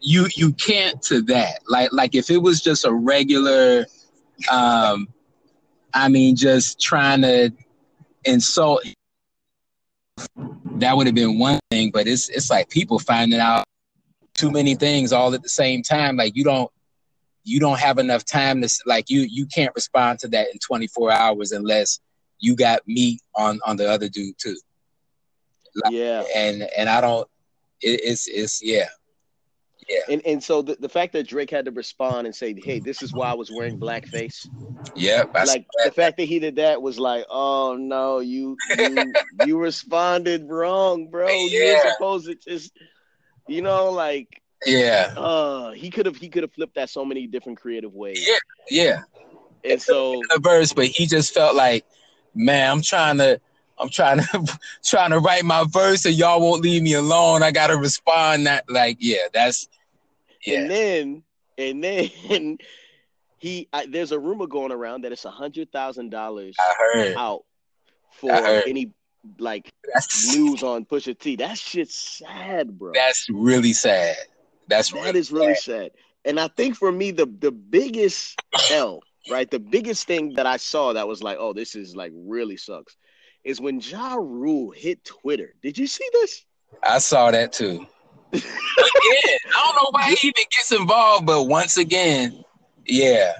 you 0.00 0.26
you 0.36 0.52
can't 0.52 1.00
to 1.02 1.22
that 1.22 1.60
like 1.68 1.90
like 1.92 2.14
if 2.14 2.30
it 2.30 2.38
was 2.38 2.60
just 2.60 2.84
a 2.84 2.92
regular 2.92 3.86
um 4.50 5.06
i 5.92 6.08
mean 6.08 6.34
just 6.34 6.80
trying 6.80 7.20
to 7.20 7.50
insult 8.24 8.82
that 10.76 10.96
would 10.96 11.06
have 11.06 11.14
been 11.14 11.38
one 11.38 11.60
thing 11.70 11.90
but 11.90 12.06
it's 12.06 12.28
it's 12.30 12.48
like 12.50 12.68
people 12.70 12.98
finding 12.98 13.40
out 13.40 13.64
too 14.34 14.50
many 14.50 14.74
things 14.74 15.12
all 15.12 15.34
at 15.34 15.42
the 15.42 15.48
same 15.48 15.82
time 15.82 16.16
like 16.16 16.34
you 16.34 16.44
don't 16.44 16.70
you 17.44 17.58
don't 17.60 17.78
have 17.80 17.98
enough 17.98 18.24
time 18.24 18.60
to 18.62 18.68
like 18.86 19.08
you 19.10 19.22
you 19.22 19.46
can't 19.46 19.74
respond 19.74 20.18
to 20.20 20.28
that 20.28 20.48
in 20.52 20.58
24 20.58 21.10
hours 21.10 21.52
unless 21.52 22.00
you 22.38 22.54
got 22.56 22.80
meat 22.86 23.20
on 23.36 23.60
on 23.66 23.76
the 23.76 23.90
other 23.90 24.08
dude 24.08 24.36
too 24.38 24.56
Yeah. 25.90 26.24
and 26.34 26.62
and 26.76 26.88
i 26.88 27.00
don't 27.00 27.26
it, 27.80 28.00
it's 28.04 28.28
it's 28.28 28.62
yeah 28.62 28.88
Yeah. 29.88 30.00
And 30.08 30.22
and 30.26 30.42
so 30.42 30.62
the, 30.62 30.76
the 30.78 30.88
fact 30.88 31.12
that 31.14 31.26
Drake 31.26 31.50
had 31.50 31.64
to 31.64 31.70
respond 31.72 32.26
and 32.26 32.34
say, 32.34 32.54
Hey, 32.62 32.78
this 32.80 33.02
is 33.02 33.12
why 33.12 33.30
I 33.30 33.34
was 33.34 33.50
wearing 33.50 33.78
blackface. 33.78 34.48
Yeah, 34.94 35.24
I 35.34 35.44
like 35.44 35.66
the 35.84 35.90
fact 35.92 36.16
that 36.18 36.24
he 36.24 36.38
did 36.38 36.56
that 36.56 36.82
was 36.82 36.98
like, 36.98 37.24
oh 37.30 37.76
no, 37.76 38.18
you 38.18 38.56
you 38.76 39.12
you 39.44 39.58
responded 39.58 40.48
wrong, 40.48 41.08
bro. 41.08 41.28
You're 41.28 41.80
supposed 41.92 42.26
to 42.26 42.34
just 42.34 42.72
you 43.48 43.62
know, 43.62 43.90
like 43.90 44.39
yeah 44.66 45.14
uh 45.16 45.70
he 45.72 45.90
could 45.90 46.06
have 46.06 46.16
he 46.16 46.28
could 46.28 46.42
have 46.42 46.52
flipped 46.52 46.74
that 46.74 46.90
so 46.90 47.04
many 47.04 47.26
different 47.26 47.58
creative 47.58 47.94
ways. 47.94 48.26
Yeah. 48.26 48.38
yeah 48.70 49.02
And 49.64 49.80
so 49.80 50.22
the 50.28 50.40
verse, 50.40 50.72
but 50.72 50.86
he 50.86 51.06
just 51.06 51.32
felt 51.34 51.54
like, 51.56 51.84
man, 52.34 52.70
I'm 52.70 52.82
trying 52.82 53.18
to, 53.18 53.40
I'm 53.78 53.88
trying 53.88 54.18
to, 54.20 54.58
trying 54.84 55.10
to 55.10 55.18
write 55.18 55.44
my 55.44 55.64
verse, 55.68 56.04
and 56.04 56.14
y'all 56.14 56.40
won't 56.40 56.62
leave 56.62 56.82
me 56.82 56.94
alone. 56.94 57.42
I 57.42 57.50
gotta 57.50 57.76
respond. 57.76 58.46
That 58.46 58.64
like, 58.68 58.98
yeah, 59.00 59.28
that's 59.32 59.68
yeah, 60.44 60.60
and 60.60 60.70
then 60.70 61.22
and 61.58 61.84
then 61.84 62.58
he 63.38 63.68
I, 63.72 63.86
there's 63.86 64.12
a 64.12 64.18
rumor 64.18 64.46
going 64.46 64.72
around 64.72 65.02
that 65.02 65.12
it's 65.12 65.24
a 65.24 65.30
hundred 65.30 65.72
thousand 65.72 66.10
dollars 66.10 66.56
out 67.16 67.44
for 68.12 68.32
any 68.32 68.92
like 69.38 69.70
That's 69.92 70.34
news 70.34 70.62
on 70.62 70.84
Pusha 70.86 71.18
T. 71.18 71.36
That 71.36 71.58
shit's 71.58 71.94
sad, 71.94 72.78
bro. 72.78 72.92
that's 72.94 73.28
really 73.30 73.72
sad. 73.72 74.16
That's 74.70 74.92
That 74.92 75.02
really 75.04 75.16
is 75.16 75.32
really 75.32 75.54
sad. 75.54 75.56
sad. 75.56 75.92
And 76.24 76.40
I 76.40 76.48
think 76.48 76.76
for 76.76 76.92
me, 76.92 77.12
the 77.12 77.26
the 77.26 77.52
biggest 77.52 78.40
L, 78.68 79.04
right? 79.26 79.50
The 79.50 79.60
biggest 79.60 80.06
thing 80.06 80.34
that 80.36 80.46
I 80.46 80.56
saw 80.56 80.92
that 80.94 81.08
was 81.08 81.22
like, 81.22 81.38
oh, 81.40 81.52
this 81.54 81.74
is 81.76 81.96
like 81.96 82.12
really 82.14 82.56
sucks, 82.56 82.96
is 83.44 83.60
when 83.60 83.80
Ja 83.80 84.14
Rule 84.14 84.70
hit 84.70 85.04
Twitter. 85.04 85.54
Did 85.62 85.78
you 85.78 85.86
see 85.86 86.08
this? 86.12 86.44
I 86.82 86.98
saw 86.98 87.30
that 87.30 87.52
too. 87.52 87.86
Again, 88.78 89.38
I 89.56 89.64
don't 89.64 89.76
know 89.76 89.88
why 89.90 90.14
he 90.14 90.28
even 90.28 90.44
gets 90.56 90.72
involved, 90.72 91.26
but 91.26 91.44
once 91.44 91.76
again, 91.78 92.44
yeah, 92.86 93.32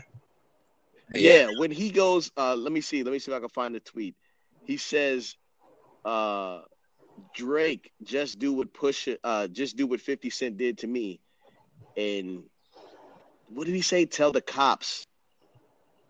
Yeah, 1.15 1.49
when 1.49 1.71
he 1.71 1.91
goes, 1.91 2.31
uh, 2.37 2.55
let 2.57 2.73
me 2.73 2.81
see, 2.81 3.03
let 3.03 3.13
me 3.13 3.19
see 3.19 3.31
if 3.31 3.37
I 3.37 3.41
can 3.41 3.49
find 3.49 3.75
the 3.75 3.81
tweet. 3.81 4.15
He 4.65 4.77
says, 4.77 5.37
uh, 6.05 6.61
Drake, 7.35 7.93
just 8.03 8.39
do 8.39 8.53
what 8.53 8.73
push 8.73 9.09
uh 9.25 9.49
just 9.49 9.77
do 9.77 9.87
what 9.87 10.01
50 10.01 10.31
Cent 10.31 10.57
did 10.57 10.79
to 10.79 10.87
me. 10.87 11.21
And 11.97 12.45
what 13.49 13.67
did 13.67 13.75
he 13.75 13.83
say? 13.83 14.07
Tell 14.07 14.33
the 14.33 14.41
cops 14.41 15.07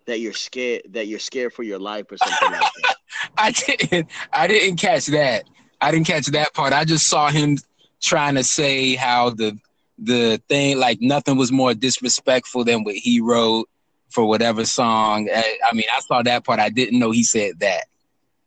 that 0.07 0.21
you're 0.21 0.33
scared 0.33 0.83
that 0.91 1.07
you're 1.07 1.19
scared 1.19 1.53
for 1.53 1.63
your 1.63 1.79
life 1.79 2.07
or 2.11 2.17
something 2.17 2.51
like 2.51 2.73
that. 2.83 2.97
I 3.39 3.51
didn't. 3.53 4.09
I 4.33 4.47
didn't 4.47 4.77
catch 4.77 5.07
that. 5.07 5.45
I 5.81 5.91
didn't 5.91 6.07
catch 6.07 6.27
that 6.27 6.53
part. 6.55 6.73
I 6.73 6.85
just 6.85 7.07
saw 7.07 7.31
him 7.31 7.59
trying 8.03 8.35
to 8.35 8.45
say 8.45 8.95
how 8.95 9.31
the 9.31 9.59
the 9.99 10.43
thing 10.49 10.79
like 10.79 10.99
nothing 11.01 11.37
was 11.37 11.53
more 11.53 11.75
disrespectful 11.75 12.65
than 12.65 12.85
what 12.85 12.95
he 12.95 13.21
wrote 13.21 13.69
for 14.11 14.25
whatever 14.25 14.65
song. 14.65 15.29
I, 15.35 15.59
I 15.71 15.75
mean, 15.75 15.85
I 15.93 16.01
saw 16.01 16.23
that 16.23 16.45
part. 16.45 16.59
I 16.59 16.71
didn't 16.71 16.99
know 16.99 17.11
he 17.11 17.23
said 17.23 17.61
that. 17.61 17.85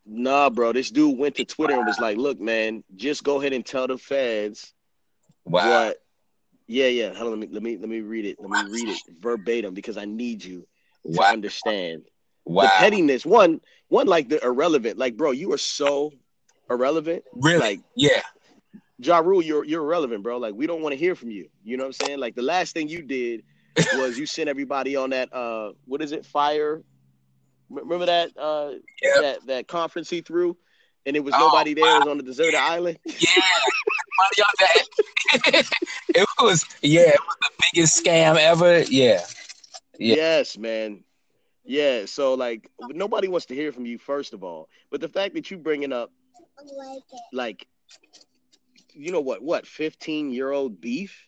Nah, 0.06 0.50
bro. 0.50 0.74
This 0.74 0.90
dude 0.90 1.18
went 1.18 1.36
to 1.36 1.46
Twitter 1.46 1.76
and 1.78 1.86
was 1.86 2.00
like, 2.00 2.18
"Look, 2.18 2.40
man, 2.40 2.84
just 2.96 3.24
go 3.24 3.40
ahead 3.40 3.54
and 3.54 3.66
tell 3.66 3.88
the 3.88 3.98
feds 3.98 4.74
Wow. 5.46 5.70
what." 5.70 5.98
Yeah, 6.68 6.88
yeah. 6.88 7.14
Hold 7.14 7.34
on, 7.34 7.40
let 7.40 7.50
me 7.50 7.54
let 7.54 7.64
me 7.64 7.78
let 7.78 7.90
me 7.90 8.02
read 8.02 8.26
it. 8.26 8.38
Let 8.40 8.50
me 8.50 8.64
read 8.64 8.90
it 8.90 9.02
verbatim 9.20 9.74
because 9.74 9.98
I 9.98 10.06
need 10.06 10.44
you 10.44 10.62
to 11.06 11.20
Wow. 11.20 11.32
understand 11.32 12.04
Wow. 12.46 12.64
the 12.64 12.70
pettiness. 12.70 13.26
One, 13.26 13.62
one 13.88 14.08
like 14.08 14.30
the 14.30 14.44
irrelevant. 14.44 14.98
Like, 14.98 15.16
bro, 15.16 15.32
you 15.32 15.52
are 15.54 15.58
so 15.58 16.12
irrelevant. 16.70 17.24
Really? 17.34 17.60
Like, 17.60 17.80
yeah. 17.96 18.22
Ja 19.00 19.20
Rule, 19.20 19.42
you're 19.42 19.66
you're 19.66 19.84
irrelevant, 19.84 20.24
bro. 20.24 20.38
Like, 20.38 20.54
we 20.54 20.68
don't 20.68 20.82
want 20.82 20.94
to 20.94 20.98
hear 20.98 21.16
from 21.16 21.32
you. 21.32 21.50
You 21.64 21.78
know 21.78 21.84
what 21.84 21.88
I'm 22.00 22.08
saying? 22.08 22.20
Like, 22.20 22.36
the 22.36 22.42
last 22.42 22.74
thing 22.74 22.88
you 22.88 23.02
did 23.02 23.44
was 23.98 24.18
you 24.18 24.26
sent 24.26 24.50
everybody 24.50 24.96
on 24.96 25.10
that 25.12 25.34
uh, 25.34 25.72
what 25.86 26.02
is 26.02 26.12
it? 26.12 26.26
Fyre. 26.26 26.84
Remember 27.74 28.06
that 28.06 28.32
uh 28.38 28.72
Yeah. 29.02 29.22
that 29.22 29.48
that 29.48 29.68
conference 29.68 30.10
he 30.10 30.22
threw, 30.22 30.56
and 31.06 31.16
it 31.16 31.24
was 31.24 31.34
Oh, 31.36 31.40
nobody 31.40 31.74
there. 31.74 31.96
It 31.96 32.00
was 32.00 32.08
on 32.08 32.18
the 32.18 32.24
deserted 32.24 32.56
island. 32.56 33.00
Yeah. 33.06 33.30
On 34.20 34.46
that. 34.60 35.66
it 36.10 36.28
was 36.40 36.66
yeah. 36.82 37.02
It 37.02 37.20
was 37.20 37.38
the 37.42 37.64
biggest 37.74 38.04
scam 38.06 38.38
ever. 38.38 38.82
Yeah. 38.84 39.22
Yeah. 39.98 40.16
Yes, 40.16 40.58
man. 40.58 41.04
Yeah. 41.66 42.06
So 42.06 42.36
like, 42.36 42.70
nobody 42.80 43.28
wants 43.28 43.48
to 43.48 43.56
hear 43.56 43.72
from 43.72 43.86
you, 43.88 43.98
first 43.98 44.34
of 44.34 44.44
all. 44.44 44.70
But 44.92 45.02
the 45.02 45.10
fact 45.10 45.34
that 45.34 45.50
you 45.50 45.58
bringing 45.58 45.92
up 45.92 46.12
like, 47.32 47.68
you 48.94 49.12
know 49.12 49.22
what? 49.22 49.42
What? 49.42 49.66
Fifteen 49.66 50.32
year 50.32 50.52
old 50.52 50.80
beef? 50.80 51.28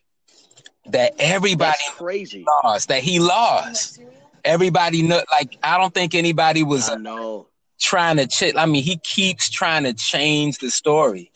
That 0.86 1.14
everybody 1.18 1.76
That's 1.80 1.90
crazy. 1.96 2.44
lost. 2.62 2.88
That 2.88 3.02
he 3.02 3.18
lost. 3.18 3.98
Everybody 4.46 5.02
know. 5.02 5.22
Like 5.30 5.58
I 5.62 5.76
don't 5.78 5.92
think 5.92 6.14
anybody 6.14 6.62
was 6.62 6.88
I 6.88 6.94
know. 6.96 7.48
trying 7.80 8.16
to 8.18 8.26
ch- 8.26 8.54
I 8.56 8.64
mean, 8.66 8.82
he 8.82 8.96
keeps 8.98 9.50
trying 9.50 9.84
to 9.84 9.92
change 9.92 10.58
the 10.58 10.70
story, 10.70 11.30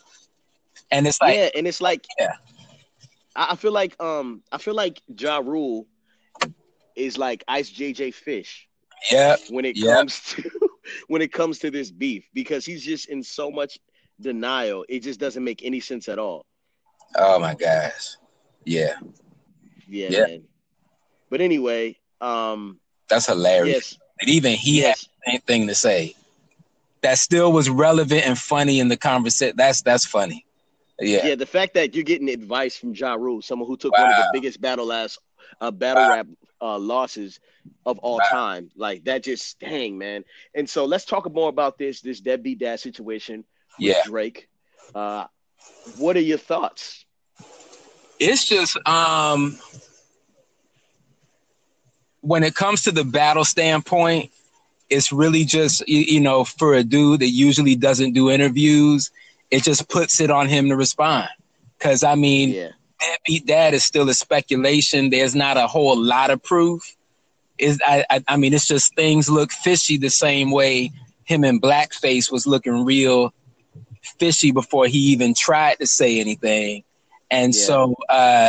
and 0.91 1.07
it's 1.07 1.21
like, 1.21 1.37
yeah, 1.37 1.49
and 1.55 1.67
it's 1.67 1.81
like, 1.81 2.07
Yeah. 2.19 2.35
I, 3.37 3.49
I 3.53 3.57
feel 3.57 3.73
like, 3.73 4.01
um, 4.03 4.43
I 4.53 4.59
feel 4.59 4.75
like 4.75 5.03
Ja 5.19 5.39
Rule 5.39 5.87
is 6.97 7.19
like 7.19 7.45
Ice 7.49 7.71
JJ 7.71 8.15
Fish 8.15 8.69
yeah, 9.11 9.37
when 9.51 9.65
it 9.65 9.77
Yeah. 9.77 9.97
comes 9.97 10.21
to 10.31 10.51
when 11.09 11.23
it 11.23 11.33
comes 11.33 11.59
to 11.61 11.71
this 11.71 11.91
beef 11.91 12.29
because 12.35 12.65
he's 12.65 12.85
just 12.85 13.09
in 13.09 13.23
so 13.23 13.51
much 13.51 13.79
denial. 14.21 14.85
It 14.89 15.01
just 15.01 15.21
doesn't 15.21 15.45
make 15.45 15.65
any 15.65 15.81
sense 15.81 16.09
at 16.09 16.19
all. 16.19 16.45
oh 17.17 17.39
my 17.39 17.55
gosh, 17.55 18.17
yeah, 18.65 18.95
Yeah, 19.89 20.11
Yeah. 20.11 20.37
But 21.31 21.41
anyway, 21.41 21.97
um, 22.21 22.80
that's 23.11 23.27
hilarious. 23.27 23.79
yes, 23.79 23.99
And 24.21 24.31
even 24.31 24.55
he 24.55 24.79
yes, 24.79 24.95
had 24.95 24.97
the 25.27 25.33
same 25.33 25.41
thing 25.43 25.69
to 25.69 25.75
say 25.75 26.15
that 27.03 27.19
still 27.19 27.53
was 27.53 27.71
relevant 27.71 28.27
and 28.27 28.39
funny 28.39 28.81
in 28.81 28.89
the 28.89 28.97
conversation. 28.97 29.55
That's 29.57 29.83
that's 29.83 30.07
funny. 30.07 30.47
yeah. 31.01 31.21
Yeah, 31.21 31.37
The 31.37 31.47
fact 31.47 31.75
that 31.75 31.95
you're 31.95 32.05
getting 32.05 32.29
advice 32.31 32.77
from 32.77 32.95
Ja 32.95 33.15
Rule, 33.15 33.43
someone 33.43 33.69
who 33.69 33.77
took 33.77 33.97
one 33.99 34.11
of 34.11 34.17
the 34.17 34.25
biggest 34.25 34.61
battle 34.61 34.87
last 34.87 35.19
uh, 35.61 35.71
battle 35.71 36.05
Wow. 36.05 36.07
rap 36.07 36.27
uh, 36.61 36.79
losses 36.79 37.41
of 37.87 37.99
all 37.99 38.21
Wow. 38.21 38.23
time, 38.23 38.71
like 38.77 39.05
that 39.05 39.23
just 39.25 39.59
dang 39.61 39.99
man. 39.99 40.25
And 40.55 40.69
so 40.69 40.85
let's 40.85 41.05
talk 41.05 41.31
more 41.33 41.49
about 41.49 41.79
this 41.79 42.01
this 42.01 42.21
deadbeat 42.21 42.59
dad 42.59 42.81
situation 42.81 43.45
with 43.83 43.99
yeah. 43.99 44.03
Drake. 44.03 44.49
Uh, 44.95 45.27
what 45.85 46.17
are 46.17 46.21
your 46.21 46.39
thoughts? 46.39 47.05
It's 48.19 48.47
just 48.47 48.77
um 48.87 49.59
when 52.21 52.43
it 52.43 52.55
comes 52.55 52.83
to 52.83 52.93
the 52.93 53.05
battle 53.05 53.45
standpoint, 53.45 54.31
it's 54.89 55.13
really 55.13 55.45
just 55.45 55.87
you, 55.89 56.01
you 56.01 56.21
know 56.21 56.45
for 56.45 56.75
a 56.75 56.83
dude 56.83 57.21
that 57.21 57.31
usually 57.31 57.77
doesn't 57.77 58.13
do 58.13 58.31
interviews, 58.31 59.11
it 59.51 59.63
just 59.63 59.89
puts 59.89 60.21
it 60.21 60.31
on 60.31 60.49
him 60.49 60.69
to 60.69 60.77
respond. 60.77 61.29
Because 61.79 62.03
I 62.03 62.15
mean, 62.15 62.51
Yeah, 62.51 62.69
deadbeat 62.99 63.47
dad 63.47 63.75
is 63.75 63.85
still 63.85 64.09
a 64.09 64.15
speculation. 64.15 65.11
There's 65.11 65.35
not 65.35 65.57
a 65.57 65.67
whole 65.67 65.97
lot 65.99 66.31
of 66.31 66.43
proof. 66.43 66.97
Is 67.59 67.81
I, 67.87 68.05
I 68.11 68.25
I 68.29 68.37
mean 68.37 68.53
it's 68.55 68.67
just 68.67 68.95
things 68.95 69.29
look 69.29 69.53
fishy 69.53 69.97
the 69.97 70.11
same 70.11 70.51
way 70.51 70.91
him 71.25 71.45
and 71.45 71.63
blackface 71.63 72.31
was 72.33 72.47
looking 72.47 72.85
real 72.85 73.33
fishy 74.19 74.51
before 74.51 74.87
he 74.87 74.99
even 75.13 75.35
tried 75.35 75.79
to 75.79 75.87
say 75.87 76.19
anything. 76.21 76.83
And 77.31 77.55
Yeah. 77.55 77.61
so 77.67 77.95
uh 78.09 78.49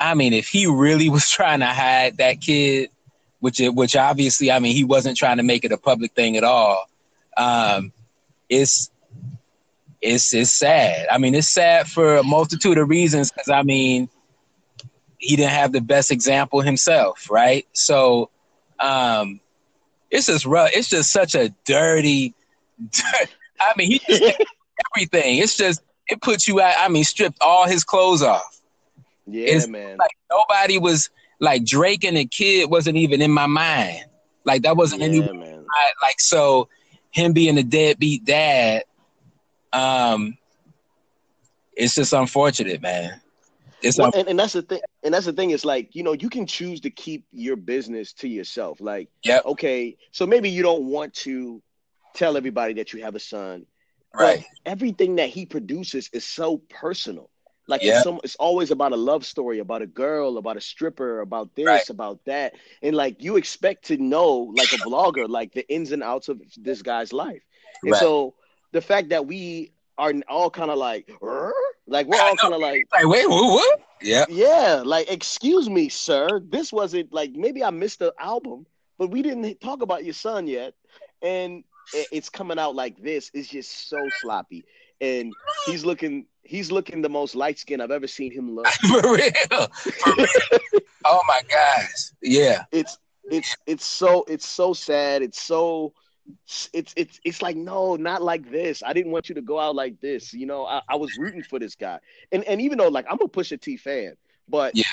I 0.00 0.14
mean 0.14 0.32
if 0.32 0.48
he 0.48 0.66
really 0.66 1.08
was 1.08 1.28
trying 1.30 1.60
to 1.60 1.66
hide 1.66 2.18
that 2.18 2.40
kid, 2.40 2.90
which 3.40 3.60
which 3.60 3.96
obviously 3.96 4.50
I 4.50 4.58
mean 4.58 4.74
he 4.74 4.84
wasn't 4.84 5.16
trying 5.16 5.38
to 5.38 5.42
make 5.42 5.64
it 5.64 5.72
a 5.72 5.78
public 5.78 6.12
thing 6.12 6.36
at 6.36 6.44
all. 6.44 6.88
Um 7.36 7.92
it's 8.48 8.90
it's 10.00 10.34
it's 10.34 10.52
sad. 10.52 11.06
I 11.10 11.18
mean, 11.18 11.34
it's 11.34 11.48
sad 11.50 11.88
for 11.88 12.16
a 12.16 12.22
multitude 12.22 12.78
of 12.78 12.88
reasons 12.88 13.32
because 13.32 13.48
I 13.48 13.62
mean, 13.62 14.08
he 15.18 15.36
didn't 15.36 15.52
have 15.52 15.72
the 15.72 15.80
best 15.80 16.10
example 16.10 16.60
himself, 16.60 17.30
right? 17.30 17.66
So, 17.72 18.30
Um, 18.78 19.40
it's 20.10 20.26
just 20.26 20.44
rough. 20.44 20.70
It's 20.74 20.88
just 20.88 21.10
such 21.10 21.34
a 21.34 21.48
dirty. 21.64 22.34
I 23.60 23.72
mean, 23.76 23.92
he 23.92 23.98
just 23.98 24.42
everything. 24.94 25.38
It's 25.38 25.56
just 25.56 25.80
it 26.06 26.20
puts 26.20 26.46
you 26.46 26.60
out. 26.60 26.74
I 26.78 26.88
mean, 26.88 27.04
stripped 27.04 27.38
all 27.40 27.66
his 27.66 27.82
clothes 27.84 28.22
off. 28.22 28.53
Yeah, 29.26 29.46
It's 29.48 29.66
man. 29.66 29.96
Like 29.98 30.16
nobody 30.30 30.78
was 30.78 31.10
like 31.40 31.64
Drake 31.64 32.04
and 32.04 32.16
the 32.16 32.26
kid 32.26 32.70
wasn't 32.70 32.96
even 32.96 33.22
in 33.22 33.30
my 33.30 33.46
mind. 33.46 34.04
Like 34.44 34.62
that 34.62 34.76
wasn't 34.76 35.00
yeah, 35.00 35.08
any 35.08 35.20
like 36.02 36.18
so. 36.18 36.68
Him 37.10 37.32
being 37.32 37.56
a 37.58 37.62
deadbeat 37.62 38.24
dad, 38.24 38.82
um, 39.72 40.36
it's 41.76 41.94
just 41.94 42.12
unfortunate, 42.12 42.82
man. 42.82 43.20
It's 43.82 43.98
Well, 43.98 44.10
and, 44.16 44.26
and 44.26 44.38
that's 44.38 44.54
the 44.54 44.62
thing. 44.62 44.80
And 45.04 45.14
that's 45.14 45.26
the 45.26 45.32
thing. 45.32 45.50
It's 45.50 45.64
like 45.64 45.94
you 45.94 46.02
know 46.02 46.12
you 46.12 46.28
can 46.28 46.46
choose 46.46 46.80
to 46.80 46.90
keep 46.90 47.24
your 47.30 47.54
business 47.56 48.12
to 48.14 48.28
yourself. 48.28 48.80
Like, 48.80 49.10
Yep. 49.24 49.46
okay, 49.46 49.96
so 50.10 50.26
maybe 50.26 50.50
you 50.50 50.62
don't 50.62 50.84
want 50.86 51.14
to 51.14 51.62
tell 52.14 52.36
everybody 52.36 52.74
that 52.74 52.92
you 52.92 53.02
have 53.02 53.14
a 53.14 53.20
son. 53.20 53.66
but 54.12 54.20
right. 54.20 54.44
everything 54.64 55.16
that 55.16 55.28
he 55.28 55.44
produces 55.46 56.08
is 56.12 56.24
so 56.24 56.58
personal. 56.68 57.30
Like 57.66 57.82
Yeah. 57.82 57.90
it's, 57.90 58.02
some, 58.02 58.20
it's 58.24 58.36
always 58.36 58.70
about 58.70 58.92
a 58.92 58.96
love 58.96 59.24
story, 59.24 59.58
about 59.58 59.82
a 59.82 59.86
girl, 59.86 60.36
about 60.38 60.56
a 60.56 60.60
stripper, 60.60 61.20
about 61.20 61.54
this, 61.54 61.66
Right. 61.66 61.90
about 61.90 62.24
that, 62.26 62.54
and 62.82 62.94
like 62.96 63.22
you 63.22 63.36
expect 63.36 63.86
to 63.86 63.96
know, 63.96 64.30
like 64.54 64.72
a 64.72 64.78
vlogger, 64.78 65.28
like 65.28 65.52
the 65.52 65.66
ins 65.72 65.92
and 65.92 66.02
outs 66.02 66.28
of 66.28 66.40
this 66.56 66.82
guy's 66.82 67.12
life. 67.12 67.42
And 67.84 67.92
Right. 67.92 67.98
so 67.98 68.34
the 68.72 68.80
fact 68.80 69.10
that 69.10 69.26
we 69.26 69.72
are 69.98 70.12
all 70.28 70.50
kind 70.50 70.70
of 70.70 70.78
like, 70.78 71.08
like 71.86 72.06
we're 72.06 72.20
all 72.20 72.36
kind 72.36 72.54
of 72.54 72.60
like, 72.60 72.86
Like 72.92 73.06
wait, 73.06 73.28
what? 73.28 73.44
what? 73.50 73.80
Yeah. 74.02 74.26
yeah, 74.26 74.82
like 74.84 75.10
excuse 75.10 75.68
me, 75.68 75.88
sir, 75.88 76.40
this 76.40 76.72
wasn't 76.72 77.12
like 77.12 77.32
maybe 77.32 77.62
I 77.64 77.70
missed 77.70 78.00
the 78.00 78.12
album, 78.18 78.66
but 78.98 79.10
we 79.10 79.22
didn't 79.22 79.60
talk 79.60 79.82
about 79.82 80.04
your 80.04 80.14
son 80.14 80.46
yet, 80.46 80.74
and 81.22 81.64
it's 81.92 82.28
coming 82.28 82.58
out 82.58 82.74
like 82.74 82.96
this. 83.02 83.30
It's 83.34 83.48
just 83.48 83.88
so 83.88 84.10
sloppy, 84.10 84.64
and 85.00 85.34
he's 85.62 85.84
looking 85.84 86.26
he's 86.44 86.70
looking 86.70 87.02
the 87.02 87.08
most 87.08 87.34
light 87.34 87.58
skinned 87.58 87.82
I've 87.82 87.90
ever 87.90 88.06
seen 88.06 88.32
him 88.32 88.54
look. 88.54 88.66
For 88.88 89.00
real. 89.02 89.68
For 89.76 90.14
real. 90.16 90.80
oh 91.04 91.20
my 91.26 91.40
gosh. 91.50 92.10
Yeah. 92.22 92.64
It's 92.72 92.98
it's 93.30 93.56
it's 93.66 93.86
so 93.86 94.24
it's 94.28 94.46
so 94.46 94.72
sad. 94.72 95.22
It's 95.22 95.40
so 95.40 95.92
it's 96.72 96.92
it's 96.96 97.20
it's 97.24 97.42
like 97.42 97.56
no, 97.56 97.96
not 97.96 98.22
like 98.22 98.50
this. 98.50 98.82
I 98.82 98.92
didn't 98.92 99.12
want 99.12 99.28
you 99.28 99.34
to 99.36 99.42
go 99.42 99.58
out 99.58 99.74
like 99.74 100.00
this. 100.00 100.32
You 100.32 100.46
know, 100.46 100.64
I, 100.66 100.82
I 100.88 100.96
was 100.96 101.16
rooting 101.18 101.42
for 101.42 101.58
this 101.58 101.74
guy, 101.74 101.98
and 102.32 102.44
and 102.44 102.60
even 102.60 102.78
though 102.78 102.88
like 102.88 103.06
I'm 103.10 103.20
a 103.20 103.28
Pusha 103.28 103.60
T 103.60 103.76
fan, 103.76 104.14
but 104.48 104.76
Yeah. 104.76 104.84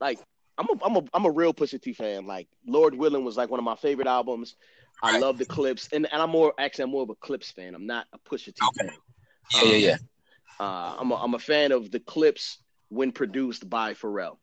like 0.00 0.18
I'm 0.58 0.68
a 0.68 0.84
I'm 0.84 0.96
a 0.96 1.04
I'm 1.14 1.24
a 1.24 1.30
real 1.30 1.54
Pusha 1.54 1.80
T 1.80 1.92
fan. 1.92 2.26
Like 2.26 2.48
Lord 2.66 2.94
Willing 2.94 3.24
was 3.24 3.36
like 3.36 3.50
one 3.50 3.60
of 3.60 3.64
my 3.64 3.76
favorite 3.76 4.08
albums. 4.08 4.56
I 5.02 5.18
love 5.18 5.38
the 5.38 5.44
Clipse, 5.46 5.88
and 5.92 6.06
and 6.12 6.22
I'm 6.22 6.30
more 6.30 6.52
actually 6.58 6.84
I'm 6.84 6.90
more 6.90 7.02
of 7.02 7.10
a 7.10 7.14
Clipse 7.16 7.50
fan. 7.50 7.74
I'm 7.74 7.86
not 7.86 8.06
a 8.12 8.18
Pusha 8.18 8.54
T 8.54 8.60
Okay. 8.68 8.88
fan. 8.88 8.96
Yeah, 9.54 9.62
yeah, 9.62 9.74
um, 9.74 9.80
yeah. 9.80 9.96
Uh, 10.60 10.96
I'm 10.98 11.10
a, 11.10 11.16
I'm 11.16 11.34
a 11.34 11.38
fan 11.38 11.72
of 11.72 11.90
the 11.90 12.00
Clipse 12.00 12.58
when 12.88 13.12
produced 13.12 13.68
by 13.68 13.94
Pharrell. 13.94 14.36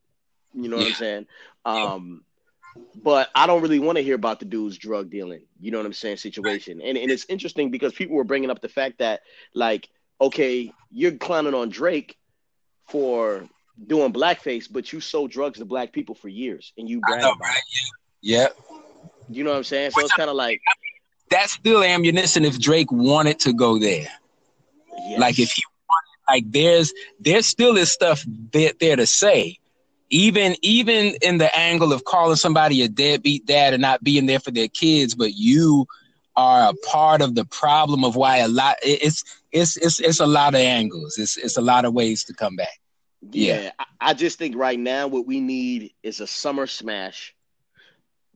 You 0.54 0.70
know 0.70 0.78
what 0.78 0.88
I'm 0.88 0.94
saying? 0.94 1.28
Um, 1.66 2.24
but 2.96 3.30
I 3.36 3.46
don't 3.48 3.62
really 3.62 3.80
want 3.80 3.98
to 3.98 4.04
hear 4.04 4.16
about 4.16 4.40
the 4.40 4.46
dude's 4.46 4.78
drug 4.78 5.10
dealing. 5.10 5.42
You 5.60 5.72
know 5.72 5.78
what 5.78 5.86
I'm 5.86 5.94
saying? 5.94 6.18
Situation, 6.18 6.82
and 6.82 6.98
and 6.98 7.12
it's 7.12 7.26
interesting 7.30 7.72
because 7.72 7.94
people 7.94 8.16
were 8.16 8.24
bringing 8.24 8.50
up 8.50 8.62
the 8.62 8.70
fact 8.70 9.00
that 9.00 9.22
like, 9.54 9.90
okay, 10.20 10.72
you're 10.92 11.12
clowning 11.12 11.54
on 11.54 11.70
Drake 11.70 12.18
for 12.88 13.48
doing 13.88 14.12
blackface, 14.12 14.68
but 14.70 14.92
you 14.92 15.00
sold 15.00 15.32
drugs 15.32 15.60
to 15.60 15.66
black 15.66 15.94
people 15.94 16.16
for 16.16 16.28
years, 16.28 16.74
and 16.78 16.90
you 16.90 17.00
brag 17.02 17.22
know, 17.22 17.36
right? 17.42 17.58
it. 17.58 17.90
Yeah. 18.22 18.48
You 19.30 19.44
know 19.44 19.52
what 19.52 19.58
I'm 19.58 19.64
saying? 19.64 19.92
So 19.92 20.02
it's 20.02 20.14
kind 20.14 20.30
of 20.30 20.36
like, 20.36 20.60
That's 21.30 21.54
still 21.54 21.84
ammunition 21.84 22.44
if 22.46 22.60
Drake 22.60 22.92
wanted 22.92 23.40
to 23.42 23.54
go 23.54 23.78
there. 23.78 24.08
yes. 25.08 25.20
Like 25.20 25.40
if 25.40 25.52
he 25.52 25.64
like 26.30 26.52
there's 26.52 26.94
there 27.20 27.42
still 27.42 27.78
is 27.78 27.92
stuff 27.92 28.24
there, 28.52 28.72
there 28.80 28.96
to 28.96 29.06
say. 29.06 29.58
Even 30.12 30.56
even 30.64 31.16
in 31.22 31.38
the 31.38 31.56
angle 31.56 31.94
of 31.94 32.04
calling 32.04 32.36
somebody 32.36 32.82
a 32.82 32.88
deadbeat 32.88 33.46
dad 33.46 33.74
and 33.74 33.82
not 33.82 34.04
being 34.04 34.26
there 34.26 34.40
for 34.40 34.52
their 34.52 34.68
kids, 34.68 35.14
but 35.14 35.36
you 35.36 35.86
are 36.36 36.70
a 36.70 36.74
part 36.88 37.22
of 37.22 37.36
the 37.36 37.46
problem 37.46 38.04
of 38.04 38.16
why 38.16 38.38
a 38.38 38.48
lot 38.48 38.78
it's 38.82 39.24
it's 39.52 39.78
it's 39.78 40.00
it's 40.00 40.20
a 40.20 40.26
lot 40.26 40.56
of 40.56 40.62
angles. 40.62 41.18
It's 41.18 41.38
it's 41.38 41.58
a 41.58 41.62
lot 41.62 41.86
of 41.86 41.94
ways 41.94 42.24
to 42.26 42.34
come 42.34 42.56
back. 42.56 42.80
Yeah, 43.32 43.62
Yeah. 43.62 43.72
I, 43.78 43.86
I 44.02 44.14
just 44.14 44.38
think 44.38 44.56
right 44.56 44.80
now 44.80 45.08
what 45.08 45.28
we 45.28 45.40
need 45.40 45.94
is 46.02 46.22
a 46.22 46.28
summer 46.28 46.66
smash 46.66 47.36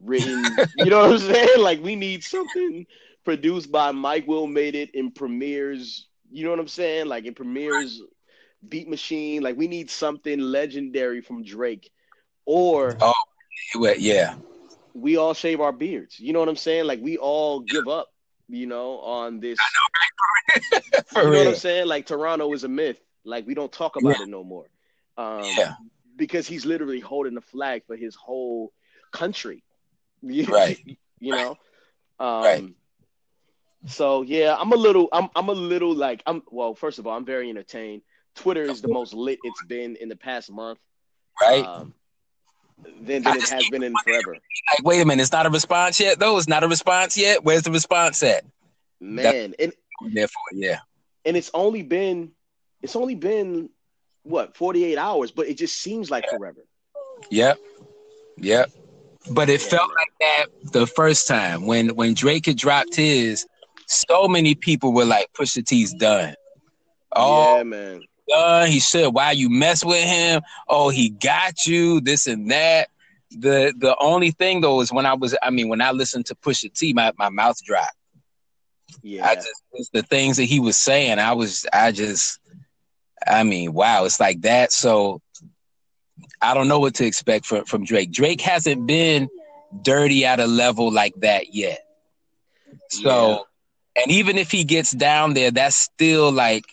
written. 0.01 0.43
you 0.77 0.86
know 0.86 0.99
what 0.99 1.12
I'm 1.12 1.19
saying? 1.19 1.60
Like 1.60 1.82
we 1.82 1.95
need 1.95 2.23
something 2.23 2.86
produced 3.23 3.71
by 3.71 3.91
Mike 3.91 4.27
Will 4.27 4.47
made 4.47 4.75
it 4.75 4.93
in 4.93 5.12
Premier's. 5.12 6.08
You 6.34 6.43
know 6.46 6.50
what 6.50 6.60
I'm 6.60 6.67
saying? 6.67 7.06
Like 7.08 7.26
in 7.26 7.34
Premier's 7.34 8.02
Beat 8.67 8.89
Machine. 8.89 9.43
Like 9.43 9.56
we 9.56 9.67
need 9.67 9.89
something 9.89 10.39
legendary 10.39 11.22
from 11.22 11.43
Drake, 11.43 11.91
or 12.46 12.98
Oh. 13.02 13.13
Yeah. 13.98 14.36
we 14.93 15.17
all 15.17 15.34
shave 15.34 15.62
our 15.62 15.72
beards. 15.72 16.19
You 16.19 16.34
know 16.34 16.39
what 16.39 16.50
I'm 16.50 16.56
saying? 16.56 16.86
Like 16.86 17.02
we 17.02 17.17
all 17.17 17.60
give 17.62 17.88
up. 17.88 18.08
You 18.50 18.67
know, 18.67 19.00
on 19.00 19.39
this. 19.39 19.58
For 21.08 21.19
you 21.19 21.24
know 21.26 21.30
real. 21.32 21.39
what 21.46 21.48
I'm 21.50 21.56
saying? 21.56 21.88
Like 21.88 22.06
Toronto 22.06 22.52
is 22.54 22.63
a 22.63 22.67
myth. 22.67 23.00
Like 23.24 23.48
we 23.48 23.54
don't 23.54 23.72
talk 23.72 23.96
about 23.96 24.19
it 24.19 24.28
no 24.28 24.43
more. 24.43 24.65
Um, 25.17 25.43
Yeah. 25.58 25.74
Because 26.15 26.46
he's 26.46 26.65
literally 26.65 27.00
holding 27.00 27.34
the 27.36 27.41
flag 27.41 27.84
for 27.88 27.96
his 27.96 28.15
whole 28.15 28.72
country. 29.12 29.63
Right. 30.24 30.78
You 31.19 31.32
know. 31.32 31.58
Um, 32.19 32.43
Right. 32.43 32.63
So 33.86 34.22
yeah, 34.22 34.56
I'm 34.58 34.72
a 34.72 34.76
little. 34.76 35.10
I'm. 35.12 35.30
I'm 35.36 35.50
a 35.50 35.54
little 35.54 35.93
like. 35.93 36.24
I'm. 36.26 36.41
Well, 36.52 36.74
first 36.76 37.00
of 37.00 37.08
all, 37.08 37.15
I'm 37.17 37.26
very 37.26 37.50
entertained. 37.50 38.02
Twitter 38.36 38.63
is 38.63 38.82
the 38.82 38.88
most 38.88 39.13
lit 39.13 39.39
it's 39.43 39.63
been 39.65 39.96
in 39.98 40.10
the 40.10 40.15
past 40.15 40.52
month. 40.52 40.80
Right. 41.41 41.63
Um, 41.65 41.93
than, 43.02 43.24
than 43.24 43.38
it 43.38 43.50
has 43.50 43.69
been 43.69 43.84
in 43.84 43.93
forever. 44.04 44.32
like, 44.34 44.84
wait 44.84 45.02
a 45.02 45.06
minute, 45.06 45.22
it's 45.22 45.32
not 45.32 45.46
a 45.46 45.50
response 45.50 46.00
yet, 46.00 46.19
though. 46.19 46.38
It's 46.38 46.48
not 46.48 46.63
a 46.63 46.67
response 46.67 47.17
yet. 47.17 47.43
Where's 47.43 47.62
the 47.63 47.72
response 47.72 48.24
at? 48.24 48.43
Man, 49.00 49.54
and 49.60 49.74
it. 50.10 50.30
Yeah. 50.52 50.80
and 51.26 51.38
it's 51.38 51.52
only 51.54 51.84
been. 51.84 52.32
It's 52.82 52.96
only 52.96 53.15
been 53.15 53.69
what 54.24 54.56
48 54.58 54.98
hours, 54.98 55.32
but 55.32 55.48
it 55.48 55.58
just 55.58 55.78
seems 55.78 56.10
like 56.10 56.26
forever. 56.30 56.65
Yep. 57.30 57.58
Yep. 58.38 58.72
But 59.32 59.50
it 59.50 59.62
Yeah, 59.63 59.69
felt 59.69 59.89
man. 59.89 59.96
like 59.96 60.13
that 60.19 60.72
the 60.74 60.88
first 60.88 61.28
time 61.28 61.65
when 61.65 61.89
when 61.96 62.13
Drake 62.13 62.46
had 62.46 62.58
dropped 62.58 62.96
his. 62.96 63.46
So 63.88 64.28
many 64.28 64.56
people 64.56 64.93
were 64.93 65.06
like, 65.06 65.32
"Pusha 65.34 65.65
T's 65.65 65.93
done." 65.93 66.36
Oh, 67.15 67.58
yeah, 67.58 67.63
man. 67.63 68.02
done. 68.28 68.67
He 68.69 68.80
said, 68.80 69.08
"Why 69.08 69.32
you 69.32 69.50
mess 69.50 69.84
with 69.86 70.04
him? 70.04 70.41
Oh, 70.67 70.89
he 70.89 71.10
got 71.10 71.65
you. 71.65 72.02
This 72.02 72.28
and 72.28 72.52
that." 72.52 72.89
The 73.32 73.74
the 73.78 73.96
only 74.00 74.32
thing 74.32 74.62
though 74.62 74.82
is 74.82 74.91
when 74.93 75.06
I 75.06 75.15
was, 75.15 75.36
I 75.41 75.50
mean, 75.50 75.67
when 75.67 75.82
I 75.82 75.91
listened 75.91 76.28
to 76.28 76.36
Pusha 76.36 76.72
T, 76.72 76.93
my, 76.93 77.12
my 77.17 77.30
mouth 77.30 77.58
dropped. 77.63 77.96
Yeah. 79.02 79.28
I 79.28 79.36
just 79.36 79.91
the 79.91 80.04
things 80.04 80.38
that 80.38 80.43
he 80.43 80.60
was 80.60 80.78
saying. 80.78 81.17
I 81.17 81.34
was, 81.34 81.65
I 81.74 81.91
just, 81.91 82.39
I 83.26 83.43
mean, 83.43 83.74
wow, 83.74 84.06
it's 84.06 84.19
like 84.19 84.41
that. 84.41 84.72
So 84.72 85.22
I 86.41 86.54
don't 86.54 86.67
know 86.67 86.80
what 86.80 86.96
to 86.96 87.06
expect 87.06 87.46
from 87.46 87.65
from 87.65 87.86
Drake. 87.86 88.12
Drake 88.12 88.41
hasn't 88.41 88.86
been 88.86 89.30
dirty 89.82 90.26
at 90.26 90.39
a 90.39 90.46
level 90.46 90.91
like 90.91 91.15
that 91.22 91.54
yet. 91.54 91.80
So, 92.89 93.46
and 93.95 94.12
even 94.12 94.38
if 94.38 94.51
he 94.51 94.63
gets 94.63 94.91
down 94.91 95.34
there, 95.34 95.51
that's 95.51 95.75
still 95.75 96.32
like 96.32 96.63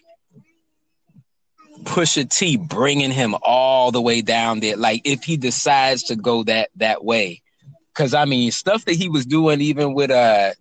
Pusha 1.82 2.28
T 2.28 2.56
bringing 2.56 3.10
him 3.10 3.34
all 3.42 3.90
the 3.90 4.00
way 4.00 4.22
down 4.22 4.60
there. 4.60 4.76
Like 4.76 5.02
if 5.04 5.24
he 5.24 5.36
decides 5.36 6.04
to 6.04 6.16
go 6.16 6.44
that 6.44 6.70
that 6.76 7.04
way, 7.04 7.42
because 7.94 8.14
I 8.14 8.24
mean, 8.24 8.50
stuff 8.52 8.84
that 8.86 8.94
he 8.94 9.08
was 9.08 9.26
doing, 9.26 9.60
even 9.60 9.94
with 9.94 10.10
uh, 10.10 10.52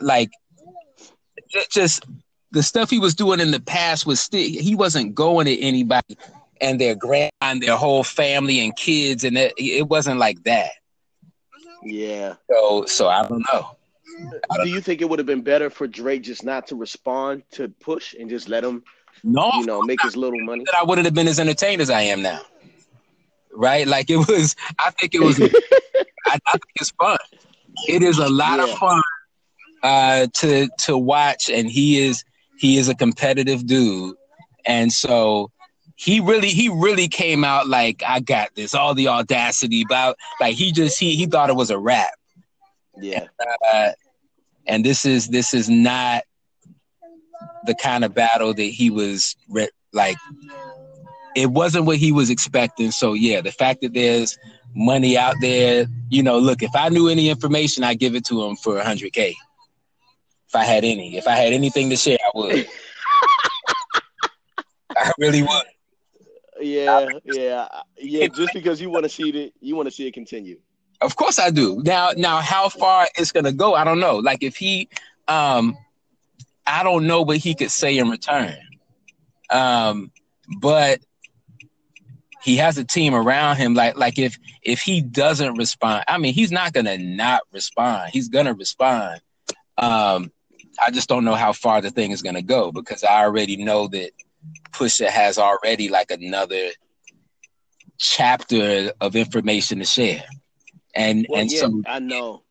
like 0.00 0.30
just 1.70 2.04
the 2.52 2.62
stuff 2.62 2.90
he 2.90 2.98
was 2.98 3.14
doing 3.14 3.40
in 3.40 3.50
the 3.50 3.60
past 3.60 4.06
was 4.06 4.20
still 4.20 4.40
he 4.40 4.74
wasn't 4.74 5.14
going 5.14 5.46
to 5.46 5.60
anybody 5.60 6.16
and 6.60 6.80
their 6.80 6.94
grand 6.94 7.32
and 7.40 7.60
their 7.60 7.76
whole 7.76 8.04
family 8.04 8.60
and 8.60 8.76
kids, 8.76 9.24
and 9.24 9.36
it, 9.36 9.52
it 9.58 9.88
wasn't 9.88 10.18
like 10.18 10.42
that. 10.44 10.70
yeah. 11.82 12.34
So, 12.48 12.84
so 12.86 13.08
I 13.08 13.26
don't 13.26 13.44
know. 13.52 13.76
Do 14.62 14.68
you 14.68 14.80
think 14.80 15.00
it 15.00 15.08
would 15.08 15.18
have 15.18 15.26
been 15.26 15.42
better 15.42 15.70
for 15.70 15.86
Drake 15.86 16.22
just 16.22 16.44
not 16.44 16.66
to 16.68 16.76
respond 16.76 17.42
to 17.52 17.68
push 17.80 18.14
and 18.14 18.28
just 18.28 18.48
let 18.48 18.62
him, 18.64 18.82
No, 19.24 19.50
you 19.56 19.64
know, 19.64 19.82
make 19.82 20.00
his 20.02 20.16
little 20.16 20.40
money? 20.40 20.64
that 20.64 20.74
I 20.74 20.82
wouldn't 20.84 21.04
have 21.06 21.14
been 21.14 21.28
as 21.28 21.40
entertained 21.40 21.80
as 21.80 21.90
I 21.90 22.02
am 22.02 22.22
now. 22.22 22.40
Right? 23.54 23.86
Like 23.86 24.08
it 24.10 24.16
was. 24.16 24.56
I 24.78 24.90
think 24.90 25.14
it 25.14 25.20
was. 25.22 25.40
I, 26.26 26.38
I 26.46 26.52
think 26.52 26.62
it's 26.76 26.90
fun. 26.92 27.18
It 27.88 28.02
is 28.02 28.18
a 28.18 28.28
lot 28.28 28.58
Yeah. 28.58 28.72
of 28.72 28.78
fun 28.78 29.02
uh, 29.82 30.26
to 30.34 30.68
to 30.84 30.96
watch, 30.96 31.50
and 31.50 31.68
he 31.70 31.98
is 32.00 32.24
he 32.58 32.78
is 32.78 32.88
a 32.88 32.94
competitive 32.94 33.66
dude, 33.66 34.16
and 34.64 34.90
so 34.92 35.50
he 35.96 36.20
really 36.20 36.48
he 36.48 36.68
really 36.70 37.08
came 37.08 37.44
out 37.44 37.68
like 37.68 38.02
I 38.06 38.20
got 38.20 38.54
this, 38.54 38.74
all 38.74 38.94
the 38.94 39.08
audacity 39.08 39.82
about 39.82 40.16
like 40.40 40.54
he 40.54 40.72
just 40.72 40.98
he 40.98 41.14
he 41.16 41.26
thought 41.26 41.50
it 41.50 41.56
was 41.56 41.70
a 41.70 41.78
rap. 41.78 42.10
Yeah. 43.00 43.26
Uh, 43.72 43.90
and 44.66 44.84
this 44.84 45.04
is 45.04 45.28
this 45.28 45.54
is 45.54 45.68
not 45.68 46.22
the 47.66 47.74
kind 47.74 48.04
of 48.04 48.14
battle 48.14 48.54
that 48.54 48.62
he 48.62 48.90
was 48.90 49.36
re- 49.48 49.68
like 49.92 50.16
it 51.34 51.50
wasn't 51.50 51.84
what 51.84 51.96
he 51.96 52.12
was 52.12 52.30
expecting 52.30 52.90
so 52.90 53.14
yeah 53.14 53.40
the 53.40 53.52
fact 53.52 53.80
that 53.82 53.94
there's 53.94 54.38
money 54.74 55.18
out 55.18 55.34
there 55.40 55.86
you 56.08 56.22
know 56.22 56.38
look 56.38 56.62
if 56.62 56.74
i 56.74 56.88
knew 56.88 57.08
any 57.08 57.28
information 57.28 57.84
i'd 57.84 57.98
give 57.98 58.14
it 58.14 58.24
to 58.24 58.42
him 58.42 58.56
for 58.56 58.80
100k 58.80 59.34
if 60.48 60.54
i 60.54 60.64
had 60.64 60.84
any 60.84 61.16
if 61.16 61.26
i 61.26 61.32
had 61.32 61.52
anything 61.52 61.90
to 61.90 61.96
share 61.96 62.18
i 62.24 62.30
would 62.34 62.66
i 64.96 65.12
really 65.18 65.42
would 65.42 65.62
Yeah, 66.60 67.08
yeah, 67.24 67.66
yeah. 67.98 68.28
Just 68.28 68.54
because 68.54 68.80
you 68.80 68.88
want 68.88 69.04
to 69.04 69.08
see 69.08 69.30
it, 69.30 69.54
you 69.60 69.74
want 69.74 69.88
to 69.88 69.90
see 69.90 70.06
it 70.06 70.12
continue. 70.12 70.60
Of 71.02 71.16
course 71.16 71.38
I 71.38 71.50
do. 71.50 71.82
Now 71.84 72.10
now 72.16 72.38
how 72.38 72.68
far 72.68 73.08
it's 73.16 73.32
gonna 73.32 73.52
go, 73.52 73.74
I 73.74 73.84
don't 73.84 74.00
know. 74.00 74.16
Like 74.16 74.42
if 74.42 74.56
he 74.56 74.88
um 75.28 75.76
I 76.66 76.82
don't 76.84 77.06
know 77.06 77.22
what 77.22 77.38
he 77.38 77.54
could 77.54 77.70
say 77.70 77.98
in 77.98 78.08
return. 78.08 78.56
Um 79.50 80.12
but 80.60 81.00
he 82.42 82.56
has 82.56 82.78
a 82.78 82.84
team 82.84 83.14
around 83.14 83.56
him. 83.56 83.74
Like 83.74 83.96
like 83.96 84.18
if 84.18 84.38
if 84.62 84.80
he 84.80 85.00
doesn't 85.00 85.56
respond, 85.56 86.04
I 86.08 86.18
mean 86.18 86.34
he's 86.34 86.52
not 86.52 86.72
gonna 86.72 86.98
not 86.98 87.42
respond. 87.52 88.10
He's 88.12 88.28
gonna 88.28 88.54
respond. 88.54 89.20
Um 89.78 90.30
I 90.80 90.90
just 90.90 91.08
don't 91.08 91.24
know 91.24 91.34
how 91.34 91.52
far 91.52 91.80
the 91.80 91.90
thing 91.90 92.12
is 92.12 92.22
gonna 92.22 92.42
go 92.42 92.70
because 92.72 93.02
I 93.04 93.24
already 93.24 93.56
know 93.56 93.88
that 93.88 94.12
Pusha 94.70 95.08
has 95.08 95.38
already 95.38 95.88
like 95.88 96.10
another 96.10 96.70
chapter 97.98 98.92
of 99.00 99.16
information 99.16 99.78
to 99.80 99.84
share. 99.84 100.24
And 100.94 101.26
Well, 101.28 101.40
and 101.40 101.50
yeah, 101.50 101.60
so 101.60 101.82
I 101.86 101.98
know. 101.98 102.42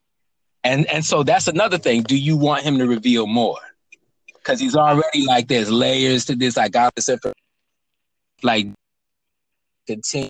and 0.63 0.85
and 0.87 1.05
so 1.05 1.23
that's 1.23 1.47
another 1.47 1.77
thing. 1.77 2.03
Do 2.03 2.17
you 2.17 2.37
want 2.37 2.63
him 2.63 2.77
to 2.79 2.87
reveal 2.87 3.27
more? 3.27 3.59
Because 4.33 4.59
he's 4.59 4.75
already 4.75 5.25
like 5.25 5.47
there's 5.47 5.71
layers 5.71 6.25
to 6.25 6.35
this. 6.35 6.57
I 6.57 6.67
got 6.67 6.95
this 6.95 7.09
information. 7.09 7.35
Like 8.41 8.67
continue. 9.87 10.29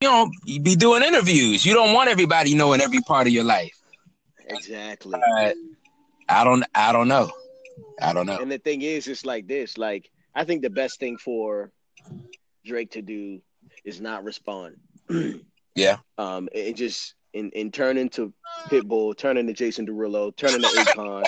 You 0.00 0.08
know, 0.08 0.30
you 0.44 0.60
be 0.60 0.76
doing 0.76 1.02
interviews. 1.02 1.64
You 1.64 1.74
don't 1.74 1.92
want 1.94 2.08
everybody 2.08 2.54
knowing 2.54 2.80
every 2.80 3.00
part 3.00 3.26
of 3.26 3.32
your 3.32 3.44
life. 3.44 3.74
Exactly. 4.46 5.20
Uh, 5.20 5.52
I 6.28 6.44
don't. 6.44 6.64
I 6.74 6.92
don't 6.92 7.08
know. 7.08 7.30
I 8.00 8.12
don't 8.12 8.26
know. 8.26 8.36
And 8.36 8.50
the 8.52 8.58
thing 8.58 8.82
is, 8.82 9.08
it's 9.08 9.24
like 9.24 9.46
this. 9.48 9.76
Like, 9.78 10.10
I 10.34 10.44
think 10.44 10.62
the 10.62 10.70
best 10.70 11.00
thing 11.00 11.16
for 11.16 11.72
Drake 12.64 12.92
to 12.92 13.02
do 13.02 13.40
is 13.84 14.00
not 14.00 14.24
respond. 14.24 14.76
Yeah. 15.78 15.98
Um, 16.18 16.48
and 16.54 16.76
just 16.76 17.14
in 17.32 17.50
in 17.50 17.70
turn 17.70 17.96
into 17.96 18.32
Pitbull, 18.66 19.16
turn 19.16 19.36
into 19.36 19.52
Jason 19.52 19.86
Derulo, 19.86 20.34
turn 20.36 20.54
into 20.54 20.68
Akon. 20.68 21.24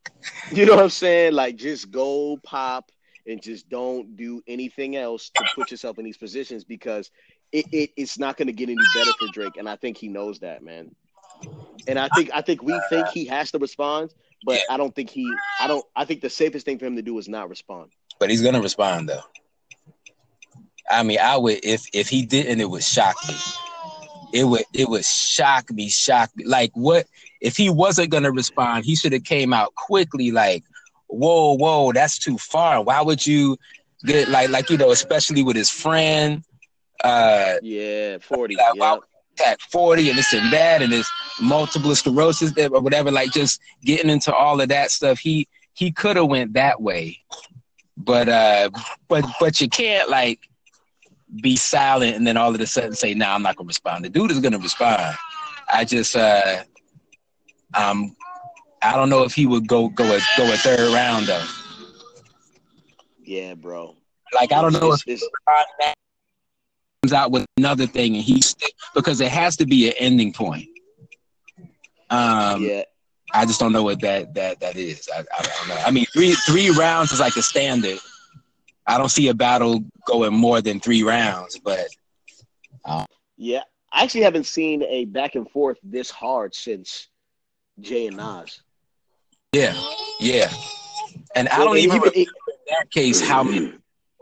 you 0.52 0.66
know 0.66 0.76
what 0.76 0.84
I'm 0.84 0.90
saying? 0.90 1.32
Like, 1.32 1.56
just 1.56 1.90
go 1.90 2.38
pop 2.42 2.90
and 3.26 3.42
just 3.42 3.68
don't 3.68 4.16
do 4.16 4.42
anything 4.46 4.96
else 4.96 5.30
to 5.34 5.44
put 5.54 5.70
yourself 5.70 5.98
in 5.98 6.04
these 6.04 6.16
positions 6.16 6.64
because 6.64 7.10
it, 7.52 7.66
it 7.72 7.90
it's 7.96 8.18
not 8.18 8.36
going 8.36 8.46
to 8.46 8.52
get 8.52 8.68
any 8.68 8.76
better 8.94 9.12
for 9.18 9.28
Drake, 9.32 9.56
and 9.56 9.68
I 9.68 9.76
think 9.76 9.96
he 9.96 10.08
knows 10.08 10.40
that, 10.40 10.62
man. 10.62 10.94
And 11.88 11.98
I 11.98 12.08
think 12.14 12.30
I 12.32 12.42
think 12.42 12.62
we 12.62 12.78
think 12.88 13.08
he 13.08 13.26
has 13.26 13.50
to 13.52 13.58
respond, 13.58 14.12
but 14.44 14.60
I 14.70 14.76
don't 14.76 14.94
think 14.94 15.10
he. 15.10 15.30
I 15.58 15.66
don't. 15.66 15.84
I 15.96 16.04
think 16.04 16.20
the 16.20 16.30
safest 16.30 16.64
thing 16.64 16.78
for 16.78 16.86
him 16.86 16.96
to 16.96 17.02
do 17.02 17.18
is 17.18 17.28
not 17.28 17.48
respond. 17.48 17.90
But 18.18 18.30
he's 18.30 18.42
gonna 18.42 18.60
respond 18.60 19.08
though. 19.08 19.22
I 20.90 21.02
mean, 21.02 21.18
I 21.20 21.36
would 21.36 21.60
if 21.64 21.86
if 21.92 22.08
he 22.08 22.24
didn't, 22.24 22.60
it 22.60 22.68
would 22.68 22.84
shock 22.84 23.16
me. 23.26 23.34
It 24.32 24.44
would 24.44 24.64
it 24.72 24.88
would 24.88 25.04
shock 25.04 25.70
me, 25.72 25.88
shock 25.88 26.30
me. 26.36 26.44
Like 26.44 26.70
what 26.74 27.06
if 27.40 27.56
he 27.56 27.70
wasn't 27.70 28.10
gonna 28.10 28.30
respond? 28.32 28.84
He 28.84 28.96
should 28.96 29.12
have 29.12 29.24
came 29.24 29.52
out 29.52 29.74
quickly. 29.74 30.30
Like, 30.30 30.64
whoa, 31.08 31.54
whoa, 31.56 31.92
that's 31.92 32.18
too 32.18 32.38
far. 32.38 32.82
Why 32.82 33.00
would 33.02 33.26
you 33.26 33.56
get 34.04 34.28
like 34.28 34.50
like 34.50 34.70
you 34.70 34.76
know, 34.76 34.90
especially 34.90 35.42
with 35.42 35.56
his 35.56 35.70
friend, 35.70 36.42
uh, 37.02 37.56
Yeah, 37.62 38.18
forty. 38.18 38.56
Like, 38.56 38.74
yeah. 38.76 38.96
attack 39.34 39.60
forty 39.60 40.08
and 40.10 40.18
this 40.18 40.32
and 40.32 40.52
that 40.52 40.82
and 40.82 40.92
his 40.92 41.08
multiple 41.40 41.94
sclerosis 41.94 42.52
or 42.58 42.80
whatever. 42.80 43.10
Like 43.10 43.32
just 43.32 43.60
getting 43.84 44.10
into 44.10 44.32
all 44.34 44.60
of 44.60 44.68
that 44.68 44.90
stuff. 44.90 45.18
He 45.18 45.48
he 45.72 45.90
could 45.90 46.16
have 46.16 46.26
went 46.26 46.52
that 46.54 46.80
way, 46.80 47.18
but 47.96 48.28
uh, 48.28 48.70
but 49.08 49.24
but 49.40 49.60
you 49.60 49.68
can't 49.68 50.08
like 50.10 50.40
be 51.40 51.56
silent 51.56 52.16
and 52.16 52.26
then 52.26 52.36
all 52.36 52.54
of 52.54 52.60
a 52.60 52.66
sudden 52.66 52.94
say, 52.94 53.14
"No, 53.14 53.26
nah, 53.26 53.34
I'm 53.34 53.42
not 53.42 53.56
gonna 53.56 53.68
respond." 53.68 54.04
The 54.04 54.08
dude 54.08 54.30
is 54.30 54.40
gonna 54.40 54.58
respond. 54.58 55.16
I 55.72 55.84
just 55.84 56.16
uh, 56.16 56.64
um, 57.74 58.16
I 58.82 58.96
don't 58.96 59.10
know 59.10 59.22
if 59.22 59.34
he 59.34 59.46
would 59.46 59.66
go 59.68 59.88
go 59.88 60.04
a 60.04 60.20
go 60.36 60.52
a 60.52 60.56
third 60.56 60.92
round 60.92 61.26
though. 61.26 61.46
Yeah, 63.22 63.54
bro. 63.54 63.96
Like 64.34 64.52
I 64.52 64.60
don't 64.62 64.72
know 64.72 64.92
if 64.92 65.02
It's- 65.06 65.22
it's- 65.22 65.30
comes 67.02 67.12
out 67.14 67.30
with 67.30 67.46
another 67.56 67.86
thing 67.86 68.14
and 68.14 68.22
he's 68.22 68.54
because 68.94 69.20
it 69.20 69.30
has 69.30 69.56
to 69.56 69.64
be 69.66 69.88
an 69.88 69.94
ending 69.98 70.32
point. 70.32 70.68
Um, 72.10 72.62
yeah, 72.62 72.82
I 73.32 73.46
just 73.46 73.58
don't 73.60 73.72
know 73.72 73.82
what 73.84 74.00
that 74.00 74.34
that 74.34 74.60
that 74.60 74.76
is. 74.76 75.08
I, 75.14 75.20
I 75.20 75.42
don't 75.42 75.68
know. 75.68 75.82
I 75.86 75.90
mean, 75.90 76.04
three 76.12 76.32
three 76.32 76.70
rounds 76.70 77.12
is 77.12 77.20
like 77.20 77.36
a 77.36 77.42
standard. 77.42 77.98
I 78.90 78.98
don't 78.98 79.08
see 79.08 79.28
a 79.28 79.34
battle 79.34 79.84
going 80.06 80.34
more 80.34 80.60
than 80.60 80.80
three 80.80 81.02
rounds, 81.04 81.58
but 81.62 81.86
yeah. 83.36 83.62
I 83.92 84.04
actually 84.04 84.22
haven't 84.22 84.46
seen 84.46 84.82
a 84.82 85.04
back 85.04 85.34
and 85.34 85.48
forth 85.50 85.78
this 85.82 86.10
hard 86.10 86.54
since 86.54 87.08
Jay 87.80 88.06
and 88.08 88.16
Nas. 88.16 88.62
yeah, 89.52 89.74
yeah. 90.20 90.48
And 91.34 91.48
I 91.48 91.58
don't 91.58 91.68
and 91.76 91.78
even 91.78 91.98
remember 91.98 92.12
it- 92.14 92.28
in 92.28 92.54
that 92.68 92.90
case 92.90 93.20
how 93.20 93.42
many 93.42 93.72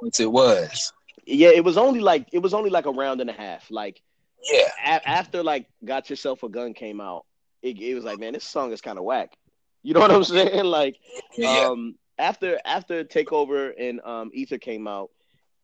points 0.00 0.20
it 0.20 0.30
was. 0.30 0.92
yeah, 1.26 1.48
it 1.48 1.64
was 1.64 1.76
only 1.76 2.00
like 2.00 2.28
it 2.32 2.38
was 2.38 2.54
only 2.54 2.70
like 2.70 2.86
a 2.86 2.90
round 2.90 3.20
and 3.20 3.28
a 3.28 3.32
half. 3.34 3.70
Like 3.70 4.00
Yeah, 4.50 4.68
a- 4.84 5.08
after 5.08 5.42
like 5.42 5.66
"Got 5.84 6.08
Yourself 6.10 6.42
a 6.42 6.48
Gun" 6.48 6.72
came 6.74 7.00
out, 7.00 7.24
it, 7.62 7.78
it 7.80 7.94
was 7.94 8.04
like, 8.04 8.18
man, 8.18 8.32
this 8.34 8.44
song 8.44 8.72
is 8.72 8.80
kind 8.80 8.98
of 8.98 9.04
whack. 9.04 9.32
You 9.82 9.92
know 9.94 10.00
what 10.00 10.10
I'm 10.10 10.24
saying? 10.38 10.64
Like, 10.64 10.96
yeah, 11.36 11.68
um, 11.68 11.94
after 12.18 12.58
after 12.64 13.04
Takeover 13.04 13.72
and 13.78 14.00
um, 14.04 14.30
Ether 14.34 14.58
came 14.58 14.86
out, 14.88 15.10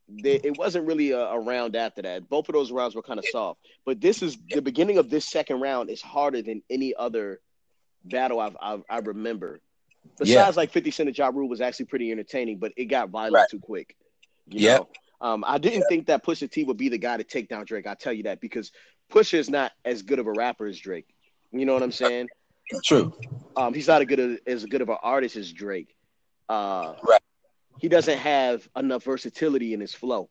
they, 0.09 0.35
it 0.37 0.57
wasn't 0.59 0.87
really 0.87 1.11
a, 1.13 1.19
a 1.21 1.39
round 1.41 1.77
after 1.77 2.03
that. 2.03 2.29
Both 2.29 2.49
of 2.49 2.53
those 2.55 2.71
rounds 2.71 2.95
were 2.95 3.03
kind 3.03 3.19
of 3.19 3.25
soft. 3.31 3.61
But 3.87 4.01
this 4.01 4.23
is 4.23 4.37
the 4.51 4.63
beginning 4.63 4.99
of 4.99 5.11
this 5.11 5.25
second 5.27 5.61
round 5.61 5.91
is 5.91 6.03
harder 6.03 6.43
than 6.43 6.63
any 6.71 6.95
other 6.95 7.41
battle 8.05 8.39
I've, 8.41 8.57
I've 8.61 8.83
I 8.91 8.99
remember. 8.99 9.61
Besides, 10.19 10.31
Yeah. 10.31 10.53
like 10.55 10.71
Fifty 10.71 10.91
Cent 10.91 11.09
and 11.09 11.17
Ja 11.17 11.29
Rule 11.29 11.49
was 11.49 11.61
actually 11.63 11.87
pretty 11.87 12.13
entertaining, 12.13 12.59
but 12.59 12.73
it 12.77 12.87
got 12.87 13.09
violent 13.09 13.35
Right. 13.35 13.49
too 13.51 13.61
quick. 13.61 13.97
yeah. 14.49 14.81
Um, 15.21 15.43
I 15.47 15.57
didn't 15.57 15.85
think 15.89 16.09
that 16.09 16.23
Pusha 16.23 16.51
T 16.51 16.65
would 16.65 16.77
be 16.77 16.91
the 16.91 16.99
guy 16.99 17.17
to 17.17 17.25
take 17.25 17.49
down 17.49 17.65
Drake. 17.65 17.87
I 17.87 17.95
tell 17.95 18.13
you 18.13 18.25
that 18.25 18.41
because 18.43 18.73
Pusha 19.11 19.39
is 19.39 19.49
not 19.49 19.73
as 19.85 20.03
good 20.03 20.19
of 20.19 20.27
a 20.27 20.33
rapper 20.33 20.67
as 20.67 20.79
Drake. 20.79 21.07
You 21.51 21.65
know 21.65 21.73
what 21.73 21.83
I'm 21.83 21.93
saying? 21.93 22.29
true. 22.85 23.15
Um, 23.57 23.73
he's 23.73 23.89
not 23.89 24.03
a 24.03 24.05
good 24.07 24.41
as 24.47 24.67
good 24.67 24.83
of 24.83 24.91
an 24.91 24.97
artist 25.03 25.37
as 25.37 25.51
Drake. 25.51 25.95
Uh, 26.49 26.95
Right. 27.03 27.21
He 27.81 27.89
doesn't 27.89 28.19
have 28.19 28.67
enough 28.77 29.03
versatility 29.05 29.75
in 29.75 29.81
his 29.81 29.93
flow. 29.93 30.31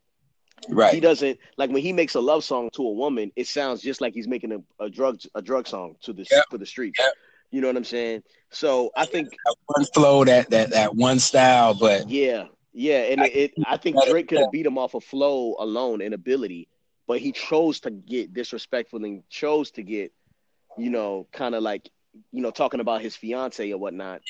Right. 0.69 0.93
He 0.93 1.02
doesn't 1.02 1.38
like 1.58 1.69
when 1.71 1.82
he 1.82 1.91
makes 1.91 2.15
a 2.15 2.21
love 2.21 2.43
song 2.43 2.69
to 2.73 2.84
a 2.88 2.91
woman. 2.91 3.32
It 3.36 3.47
sounds 3.47 3.82
just 3.82 3.99
like 3.99 4.13
he's 4.13 4.28
making 4.30 4.54
a, 4.54 4.84
a 4.84 4.89
drug 4.89 5.19
a 5.36 5.41
drug 5.41 5.67
song 5.67 5.95
to 6.04 6.13
the 6.13 6.26
Yep. 6.32 6.45
for 6.49 6.58
the 6.58 6.65
streets. 6.65 6.99
Yep. 6.99 7.13
You 7.52 7.62
know 7.62 7.67
what 7.67 7.76
I'm 7.76 7.84
saying? 7.84 8.23
So 8.52 8.91
I 8.95 9.06
think 9.06 9.30
That 9.30 9.56
one 9.65 9.86
flow, 9.93 10.23
that 10.23 10.49
that 10.52 10.69
that 10.71 10.95
one 10.95 11.19
style, 11.19 11.73
but 11.73 12.10
yeah, 12.10 12.45
yeah, 12.71 12.99
and 13.12 13.21
it, 13.21 13.36
it 13.36 13.52
I 13.67 13.78
think 13.78 13.97
Drake 14.10 14.30
could 14.30 14.39
have 14.39 14.52
beat 14.52 14.65
him 14.65 14.78
off 14.78 14.93
of 14.95 15.04
flow 15.04 15.56
alone 15.60 16.02
and 16.02 16.13
ability, 16.13 16.69
but 17.08 17.19
he 17.19 17.32
chose 17.34 17.82
to 17.82 17.91
get 17.91 18.34
disrespectful 18.34 19.04
and 19.04 19.21
chose 19.30 19.69
to 19.71 19.84
get, 19.84 20.13
you 20.78 20.89
know, 20.89 21.28
kind 21.34 21.54
of 21.56 21.62
like, 21.62 21.89
you 22.32 22.41
know, 22.41 22.52
talking 22.52 22.80
about 22.80 23.02
his 23.02 23.15
fiance 23.15 23.69
or 23.71 23.78
whatnot. 23.78 24.21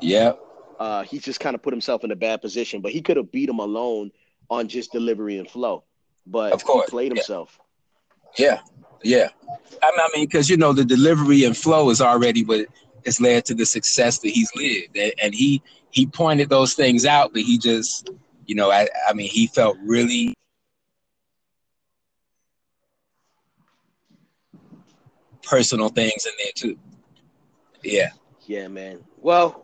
yeah, 0.00 0.32
uh, 0.78 1.02
he 1.04 1.18
just 1.18 1.40
kind 1.40 1.54
of 1.54 1.62
put 1.62 1.72
himself 1.72 2.04
in 2.04 2.10
a 2.10 2.16
bad 2.16 2.40
position. 2.42 2.80
But 2.80 2.92
he 2.92 3.02
could 3.02 3.16
have 3.16 3.30
beat 3.32 3.48
him 3.48 3.58
alone 3.58 4.10
on 4.50 4.68
just 4.68 4.92
delivery 4.92 5.38
and 5.38 5.48
flow. 5.48 5.84
But 6.26 6.52
Of 6.52 6.64
course, 6.64 6.86
he 6.86 6.90
played 6.90 7.12
yeah. 7.12 7.16
himself. 7.16 7.58
yeah, 8.38 8.60
yeah. 9.02 9.28
I 9.82 10.08
mean, 10.14 10.26
because 10.26 10.48
you 10.48 10.56
know 10.56 10.72
the 10.72 10.84
delivery 10.84 11.44
and 11.44 11.56
flow 11.56 11.90
is 11.90 12.00
already 12.00 12.44
what 12.44 12.66
has 13.04 13.20
led 13.20 13.44
to 13.46 13.54
the 13.54 13.66
success 13.66 14.18
that 14.20 14.30
he's 14.30 14.50
lived, 14.56 14.96
and, 15.22 15.34
he 15.34 15.62
he 15.90 16.06
pointed 16.06 16.48
those 16.48 16.74
things 16.74 17.04
out, 17.04 17.32
but 17.32 17.42
he 17.42 17.58
just, 17.58 18.10
you 18.46 18.54
know, 18.54 18.70
I 18.70 18.88
I 19.08 19.12
mean, 19.12 19.28
he 19.28 19.46
felt 19.46 19.76
really 19.84 20.34
personal 25.42 25.88
things 25.90 26.26
in 26.26 26.32
there 26.42 26.52
too. 26.54 26.78
Yeah, 27.82 28.10
Yeah, 28.46 28.68
man. 28.68 29.04
Well, 29.20 29.63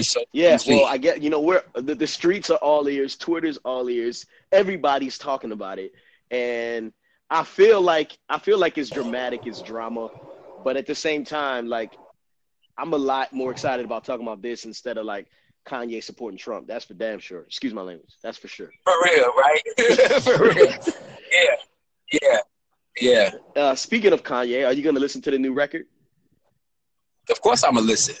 so 0.00 0.24
yeah. 0.32 0.56
Sweet. 0.56 0.76
Well, 0.76 0.86
I 0.86 0.98
get 0.98 1.22
you 1.22 1.30
know 1.30 1.40
we're 1.40 1.62
the, 1.74 1.94
the 1.94 2.06
streets 2.06 2.50
are 2.50 2.58
all 2.58 2.88
ears. 2.88 3.16
Twitter's 3.16 3.58
all 3.58 3.88
ears. 3.88 4.26
everybody's 4.52 5.18
talking 5.18 5.52
about 5.52 5.78
it, 5.78 5.92
and 6.30 6.92
I 7.30 7.44
feel 7.44 7.80
like 7.80 8.18
I 8.28 8.38
feel 8.38 8.58
like 8.58 8.78
it's 8.78 8.90
dramatic, 8.90 9.46
it's 9.46 9.60
drama, 9.60 10.10
but 10.64 10.76
at 10.76 10.86
the 10.86 10.94
same 10.94 11.24
time, 11.24 11.68
like 11.68 11.92
I'm 12.76 12.92
a 12.92 12.98
lot 12.98 13.32
more 13.32 13.50
excited 13.50 13.84
about 13.84 14.04
talking 14.04 14.26
about 14.26 14.40
this 14.40 14.64
instead 14.64 14.96
of 14.96 15.04
like 15.04 15.26
Kanye 15.66 16.02
supporting 16.02 16.38
Trump. 16.38 16.66
That's 16.66 16.86
for 16.86 16.94
damn 16.94 17.18
sure. 17.18 17.42
Excuse 17.42 17.74
my 17.74 17.82
language. 17.82 18.14
That's 18.22 18.38
for 18.38 18.48
sure. 18.48 18.70
For 18.84 18.94
real, 19.04 19.32
right? 19.36 19.62
for 20.22 20.44
real. 20.44 20.78
Yeah, 21.30 22.20
yeah, 22.22 22.38
yeah. 23.00 23.30
Uh, 23.54 23.74
speaking 23.74 24.12
of 24.12 24.22
Kanye, 24.22 24.66
are 24.66 24.72
you 24.72 24.82
going 24.82 24.94
to 24.94 25.00
listen 25.00 25.20
to 25.22 25.30
the 25.30 25.38
new 25.38 25.52
record? 25.52 25.86
Of 27.30 27.42
course, 27.42 27.62
I'm 27.62 27.74
gonna 27.74 27.86
listen. 27.86 28.14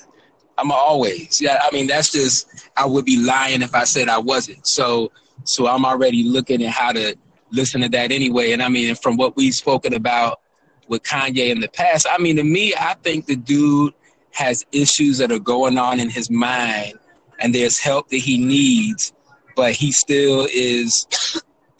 I'm 0.58 0.72
always. 0.72 1.40
Yeah, 1.40 1.60
I 1.62 1.72
mean 1.72 1.86
that's 1.86 2.10
just 2.10 2.68
I 2.76 2.84
would 2.84 3.04
be 3.04 3.16
lying 3.16 3.62
if 3.62 3.74
I 3.74 3.84
said 3.84 4.08
I 4.08 4.18
wasn't. 4.18 4.66
So 4.66 5.12
so 5.44 5.68
I'm 5.68 5.84
already 5.84 6.24
looking 6.24 6.64
at 6.64 6.72
how 6.72 6.92
to 6.92 7.16
listen 7.50 7.80
to 7.80 7.88
that 7.90 8.12
anyway. 8.12 8.52
And 8.52 8.62
I 8.62 8.68
mean, 8.68 8.94
from 8.96 9.16
what 9.16 9.36
we've 9.36 9.54
spoken 9.54 9.94
about 9.94 10.40
with 10.88 11.02
Kanye 11.04 11.50
in 11.50 11.60
the 11.60 11.68
past, 11.68 12.06
I 12.10 12.18
mean, 12.18 12.36
to 12.36 12.44
me, 12.44 12.74
I 12.74 12.94
think 13.02 13.26
the 13.26 13.36
dude 13.36 13.94
has 14.32 14.66
issues 14.72 15.18
that 15.18 15.32
are 15.32 15.38
going 15.38 15.78
on 15.78 16.00
in 16.00 16.10
his 16.10 16.28
mind, 16.28 16.98
and 17.38 17.54
there's 17.54 17.78
help 17.78 18.08
that 18.08 18.18
he 18.18 18.36
needs, 18.36 19.12
but 19.56 19.72
he 19.72 19.92
still 19.92 20.46
is, 20.52 21.06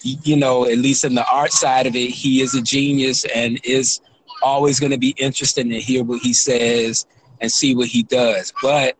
you 0.03 0.37
know, 0.37 0.65
at 0.65 0.79
least 0.79 1.05
in 1.05 1.15
the 1.15 1.29
art 1.29 1.53
side 1.53 1.87
of 1.87 1.97
it, 1.97 2.11
he 2.11 2.43
is 2.43 2.55
a 2.55 2.63
genius 2.63 3.25
and 3.35 3.61
is 3.65 4.01
always 4.41 4.79
going 4.79 4.93
to 4.93 4.99
be 4.99 5.15
interested 5.19 5.69
to 5.69 5.81
hear 5.81 6.05
what 6.05 6.23
he 6.23 6.33
says 6.33 7.07
and 7.41 7.51
see 7.51 7.75
what 7.75 7.89
he 7.89 8.03
does. 8.03 8.53
But 8.63 8.97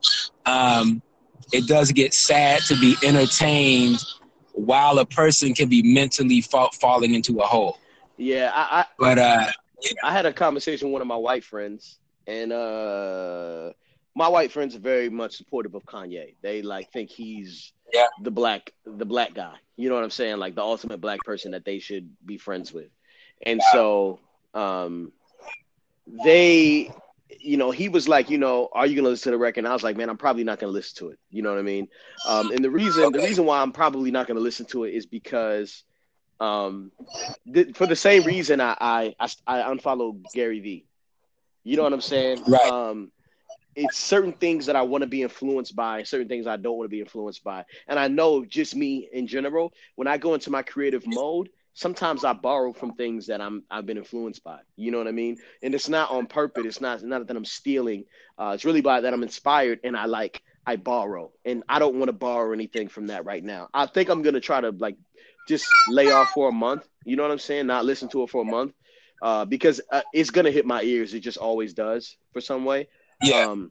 um, 0.47 1.03
it 1.53 1.67
does 1.67 1.93
get 1.93 2.15
sad 2.15 2.63
to 2.63 2.79
be 2.79 2.97
entertained 3.03 4.05
while 4.53 4.99
a 4.99 5.07
person 5.07 5.55
can 5.55 5.69
be 5.69 5.83
mentally 5.83 6.41
fa- 6.41 6.69
falling 6.81 7.15
into 7.15 7.39
a 7.41 7.45
hole. 7.45 7.79
Yeah, 8.17 8.51
I, 8.53 8.81
I 8.81 8.85
but 8.99 9.19
uh, 9.19 9.51
yeah. 9.83 9.93
I 10.03 10.13
had 10.13 10.27
a 10.27 10.33
conversation 10.33 10.89
with 10.89 10.95
one 10.95 11.03
of 11.03 11.09
my 11.09 11.17
white 11.17 11.45
friends, 11.45 11.99
and 12.27 12.53
uh, 12.53 13.73
my 14.15 14.27
white 14.27 14.51
friends 14.51 14.75
are 14.75 14.81
very 14.81 15.09
much 15.09 15.37
supportive 15.37 15.75
of 15.75 15.85
Kanye. 15.85 16.35
They 16.43 16.63
like 16.63 16.91
think 16.93 17.11
he's 17.11 17.73
yeah. 17.93 18.09
the 18.23 18.33
black 18.33 18.73
the 18.85 19.07
black 19.07 19.35
guy. 19.35 19.55
You 19.77 19.89
know 19.89 19.95
what 19.95 20.05
I'm 20.05 20.11
saying? 20.11 20.39
Like 20.39 20.57
the 20.57 20.63
ultimate 20.63 21.01
black 21.01 21.21
person 21.21 21.53
that 21.53 21.65
they 21.65 21.79
should 21.79 22.11
be 22.27 22.37
friends 22.37 22.73
with. 22.73 22.91
And 23.43 23.63
so 23.73 24.19
um, 24.53 25.13
they 26.25 26.91
you 27.41 27.57
know, 27.57 27.71
he 27.71 27.89
was 27.89 28.09
like, 28.09 28.31
you 28.31 28.39
know, 28.39 28.69
are 28.73 28.87
you 28.87 28.97
gonna 28.97 29.09
listen 29.09 29.33
to 29.33 29.37
the 29.37 29.39
record? 29.39 29.61
And 29.61 29.69
I 29.69 29.73
was 29.73 29.83
like, 29.83 29.97
man, 29.97 30.09
I'm 30.09 30.17
probably 30.17 30.45
not 30.45 30.59
gonna 30.59 30.73
listen 30.73 30.97
to 30.99 31.11
it. 31.13 31.19
You 31.31 31.43
know 31.43 31.51
what 31.51 31.59
I 31.59 31.63
mean? 31.63 31.89
Um, 32.27 32.51
and 32.51 32.65
the 32.65 32.71
reason, 32.71 33.05
okay. 33.05 33.19
the 33.19 33.27
reason 33.27 33.45
why 33.45 33.61
I'm 33.61 33.73
probably 33.73 34.11
not 34.11 34.27
gonna 34.27 34.41
listen 34.41 34.67
to 34.67 34.85
it 34.85 34.95
is 34.95 35.07
because, 35.07 35.85
um, 36.41 36.93
th- 37.53 37.77
for 37.77 37.87
the 37.87 37.97
same 37.97 38.23
reason 38.25 38.61
I, 38.61 38.77
I 38.81 39.15
I 39.19 39.29
I 39.47 39.71
unfollowed 39.71 40.25
Gary 40.35 40.61
Vee. 40.61 40.87
You 41.65 41.77
know 41.77 41.83
what 41.83 41.93
I'm 41.93 42.01
saying? 42.01 42.45
Right. 42.47 42.71
Um, 42.71 43.13
it's 43.77 43.97
certain 43.97 44.33
things 44.33 44.67
that 44.67 44.75
I 44.75 44.83
want 44.83 45.03
to 45.03 45.07
be 45.07 45.23
influenced 45.23 45.77
by, 45.77 46.03
certain 46.03 46.29
things 46.29 46.47
I 46.47 46.57
don't 46.57 46.77
want 46.77 46.87
to 46.87 46.91
be 46.91 47.01
influenced 47.01 47.45
by. 47.45 47.65
And 47.87 47.99
I 47.99 48.09
know 48.09 48.45
just 48.45 48.75
me 48.75 49.09
in 49.13 49.27
general, 49.29 49.73
when 49.95 50.09
I 50.09 50.19
go 50.19 50.35
into 50.35 50.51
my 50.51 50.63
creative 50.63 51.05
mode, 51.07 51.49
sometimes 51.79 52.25
I 52.25 52.33
borrow 52.33 52.73
from 52.73 52.95
things 52.95 53.29
that 53.29 53.41
I'm 53.41 53.63
I've 53.71 53.87
been 53.87 53.99
influenced 53.99 54.43
by. 54.43 54.59
You 54.77 54.91
know 54.91 54.99
what 54.99 55.07
I 55.07 55.13
mean? 55.13 55.37
And 55.63 55.73
it's 55.77 55.89
not 55.89 56.11
on 56.11 56.27
purpose. 56.27 56.65
It's 56.67 56.81
not 56.81 56.95
it's 56.95 57.05
not 57.05 57.25
that 57.29 57.37
I'm 57.37 57.45
stealing. 57.45 58.05
Uh, 58.37 58.51
it's 58.55 58.65
really 58.65 58.81
by 58.81 59.01
that 59.01 59.15
I'm 59.15 59.23
inspired 59.23 59.79
and 59.85 59.97
I 59.97 60.07
like 60.07 60.43
I 60.67 60.75
borrow. 60.75 61.31
And 61.45 61.63
I 61.69 61.79
don't 61.79 61.95
want 61.95 62.09
to 62.09 62.13
borrow 62.13 62.53
anything 62.53 62.89
from 62.89 63.07
that 63.07 63.25
right 63.25 63.45
now. 63.45 63.69
I 63.73 63.87
think 63.87 64.09
I'm 64.09 64.23
gonna 64.23 64.41
try 64.41 64.61
to 64.61 64.71
like 64.71 64.97
just 65.47 65.69
lay 65.89 66.11
off 66.11 66.31
for 66.33 66.49
a 66.49 66.53
month. 66.53 66.89
You 67.05 67.15
know 67.15 67.23
what 67.23 67.31
I'm 67.31 67.39
saying? 67.39 67.69
Not 67.69 67.85
listen 67.85 68.09
to 68.09 68.25
it 68.25 68.31
for 68.31 68.43
a 68.43 68.45
month. 68.45 68.73
Uh, 69.23 69.45
because 69.45 69.81
uh, 69.93 70.03
it's 70.13 70.31
gonna 70.31 70.51
hit 70.51 70.67
my 70.67 70.83
ears. 70.83 71.15
It 71.15 71.21
just 71.21 71.39
always 71.39 71.75
does 71.75 72.17
for 72.33 72.41
some 72.41 72.65
way. 72.65 72.89
Yeah. 73.23 73.47
Um, 73.47 73.71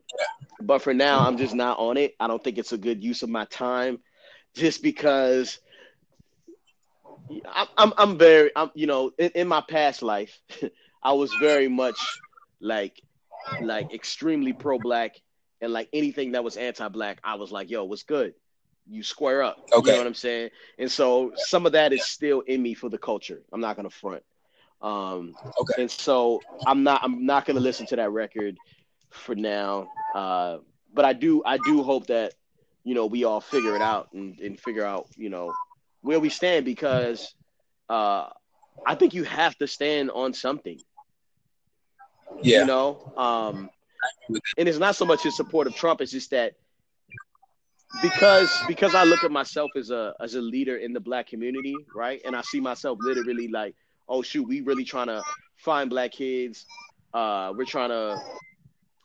but 0.61 0.81
for 0.81 0.93
now, 0.93 1.27
I'm 1.27 1.37
just 1.37 1.53
not 1.53 1.77
on 1.77 1.97
it. 1.97 2.15
I 2.21 2.27
don't 2.27 2.41
think 2.41 2.57
it's 2.57 2.73
a 2.73 2.77
good 2.77 3.03
use 3.03 3.21
of 3.21 3.29
my 3.29 3.45
time, 3.45 3.99
just 4.55 4.81
because 4.81 5.59
I'm 7.77 7.93
I'm 7.97 8.17
very 8.17 8.51
I'm 8.55 8.71
you 8.73 8.87
know 8.87 9.11
in, 9.17 9.31
in 9.35 9.47
my 9.47 9.61
past 9.61 10.01
life 10.01 10.39
I 11.03 11.13
was 11.13 11.31
very 11.39 11.67
much 11.67 11.99
like 12.59 13.01
like 13.61 13.93
extremely 13.93 14.53
pro 14.53 14.79
black 14.79 15.15
and 15.61 15.71
like 15.73 15.89
anything 15.93 16.33
that 16.33 16.43
was 16.43 16.57
anti 16.57 16.87
black 16.87 17.19
I 17.23 17.35
was 17.35 17.51
like 17.51 17.69
yo 17.69 17.83
what's 17.83 18.03
good? 18.03 18.33
You 18.89 19.03
square 19.03 19.43
up. 19.43 19.57
Okay. 19.73 19.89
you 19.89 19.91
know 19.93 19.97
what 19.97 20.07
I'm 20.07 20.13
saying? 20.13 20.49
And 20.79 20.89
so 20.89 21.33
some 21.35 21.65
of 21.65 21.73
that 21.73 21.91
is 21.91 22.05
still 22.05 22.39
in 22.41 22.61
me 22.61 22.73
for 22.73 22.89
the 22.89 22.97
culture. 22.97 23.41
I'm 23.51 23.59
not 23.59 23.75
gonna 23.75 23.89
front. 23.89 24.23
Um 24.81 25.33
okay. 25.59 25.81
and 25.81 25.91
so 25.91 26.41
I'm 26.65 26.83
not 26.83 27.03
I'm 27.03 27.25
not 27.25 27.45
gonna 27.45 27.59
listen 27.59 27.85
to 27.87 27.95
that 27.97 28.11
record 28.11 28.57
for 29.09 29.35
now 29.35 29.89
uh 30.15 30.57
but 30.93 31.05
I 31.05 31.13
do 31.13 31.41
I 31.45 31.57
do 31.57 31.83
hope 31.83 32.07
that 32.07 32.33
you 32.83 32.95
know 32.95 33.05
we 33.05 33.23
all 33.23 33.41
figure 33.41 33.75
it 33.75 33.81
out 33.81 34.09
and, 34.13 34.39
and 34.39 34.59
figure 34.59 34.85
out 34.85 35.07
you 35.17 35.29
know 35.29 35.51
where 36.07 36.21
we 36.21 36.29
stand 36.29 36.63
because 36.63 37.35
uh, 37.89 38.29
I 38.85 38.95
think 38.95 39.13
you 39.13 39.25
have 39.25 39.57
to 39.57 39.67
stand 39.67 40.09
on 40.11 40.33
something. 40.33 40.79
Yeah. 42.41 42.61
You 42.61 42.65
know, 42.65 43.13
um, 43.17 43.69
and 44.57 44.69
it's 44.69 44.77
not 44.77 44.95
so 44.95 45.05
much 45.05 45.23
his 45.23 45.35
support 45.35 45.67
of 45.67 45.75
Trump; 45.75 45.99
it's 45.99 46.11
just 46.11 46.31
that 46.31 46.53
because 48.01 48.51
because 48.67 48.95
I 48.95 49.03
look 49.03 49.23
at 49.25 49.31
myself 49.31 49.71
as 49.75 49.91
a 49.91 50.13
as 50.21 50.35
a 50.35 50.41
leader 50.41 50.77
in 50.77 50.93
the 50.93 50.99
black 50.99 51.27
community, 51.27 51.75
right? 51.93 52.21
And 52.25 52.35
I 52.35 52.41
see 52.41 52.61
myself 52.61 52.99
literally 53.01 53.49
like, 53.49 53.75
oh 54.07 54.21
shoot, 54.21 54.47
we 54.47 54.61
really 54.61 54.85
trying 54.85 55.07
to 55.07 55.21
find 55.57 55.89
black 55.89 56.11
kids. 56.11 56.65
Uh, 57.13 57.53
we're 57.55 57.65
trying 57.65 57.89
to 57.89 58.17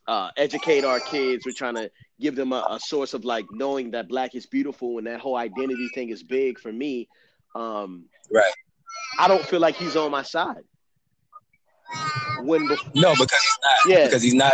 uh, 0.06 0.30
educate 0.36 0.84
our 0.84 1.00
kids. 1.00 1.44
We're 1.46 1.52
trying 1.52 1.76
to 1.76 1.90
give 2.22 2.36
them 2.36 2.52
a, 2.52 2.64
a, 2.70 2.80
source 2.80 3.12
of 3.12 3.24
like 3.24 3.44
knowing 3.50 3.90
that 3.90 4.08
black 4.08 4.34
is 4.34 4.46
beautiful 4.46 4.98
and 4.98 5.06
that 5.06 5.20
whole 5.20 5.36
identity 5.36 5.88
thing 5.94 6.08
is 6.08 6.22
big 6.22 6.58
for 6.58 6.72
me. 6.72 7.08
Um, 7.54 8.04
right. 8.32 8.52
I 9.18 9.28
don't 9.28 9.44
feel 9.44 9.60
like 9.60 9.74
he's 9.74 9.96
on 9.96 10.10
my 10.10 10.22
side. 10.22 10.62
When 12.40 12.66
before, 12.68 12.92
no, 12.94 13.12
because 13.12 13.30
he's 13.30 13.58
not. 13.64 13.98
Yeah, 13.98 14.04
because 14.06 14.22
he's 14.22 14.34
not. 14.34 14.52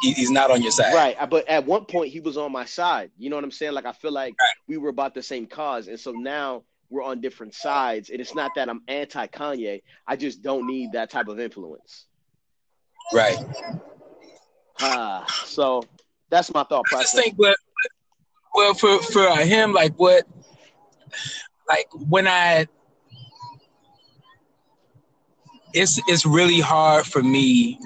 He, 0.00 0.12
he's 0.12 0.30
not 0.30 0.50
on 0.50 0.62
your 0.62 0.72
side. 0.72 0.94
Right. 0.94 1.16
But 1.28 1.46
at 1.48 1.66
one 1.66 1.84
point 1.84 2.10
he 2.10 2.20
was 2.20 2.36
on 2.36 2.50
my 2.50 2.64
side. 2.64 3.10
You 3.18 3.28
know 3.28 3.36
what 3.36 3.44
I'm 3.44 3.50
saying? 3.50 3.72
Like 3.72 3.84
I 3.84 3.92
feel 3.92 4.12
like 4.12 4.34
right. 4.40 4.54
we 4.68 4.78
were 4.78 4.88
about 4.88 5.14
the 5.14 5.22
same 5.22 5.46
cause, 5.46 5.88
and 5.88 6.00
so 6.00 6.12
now 6.12 6.64
we're 6.88 7.02
on 7.02 7.20
different 7.20 7.54
sides. 7.54 8.10
And 8.10 8.20
it's 8.20 8.34
not 8.34 8.52
that 8.56 8.68
I'm 8.68 8.82
anti 8.88 9.26
Kanye. 9.26 9.82
I 10.06 10.16
just 10.16 10.42
don't 10.42 10.66
need 10.66 10.92
that 10.92 11.10
type 11.10 11.28
of 11.28 11.38
influence. 11.40 12.06
Right. 13.12 13.36
Ah, 14.80 15.24
so 15.44 15.82
that's 16.32 16.52
my 16.54 16.64
thought 16.64 16.86
process. 16.86 17.14
I 17.14 17.22
think, 17.22 17.36
but 17.36 17.56
well, 18.54 18.72
for 18.72 19.00
for 19.02 19.28
him, 19.36 19.74
like 19.74 19.94
what, 19.98 20.24
like 21.68 21.86
when 22.08 22.26
I, 22.26 22.66
it's 25.74 26.00
it's 26.08 26.24
really 26.24 26.58
hard 26.58 27.04
for 27.04 27.22
me 27.22 27.78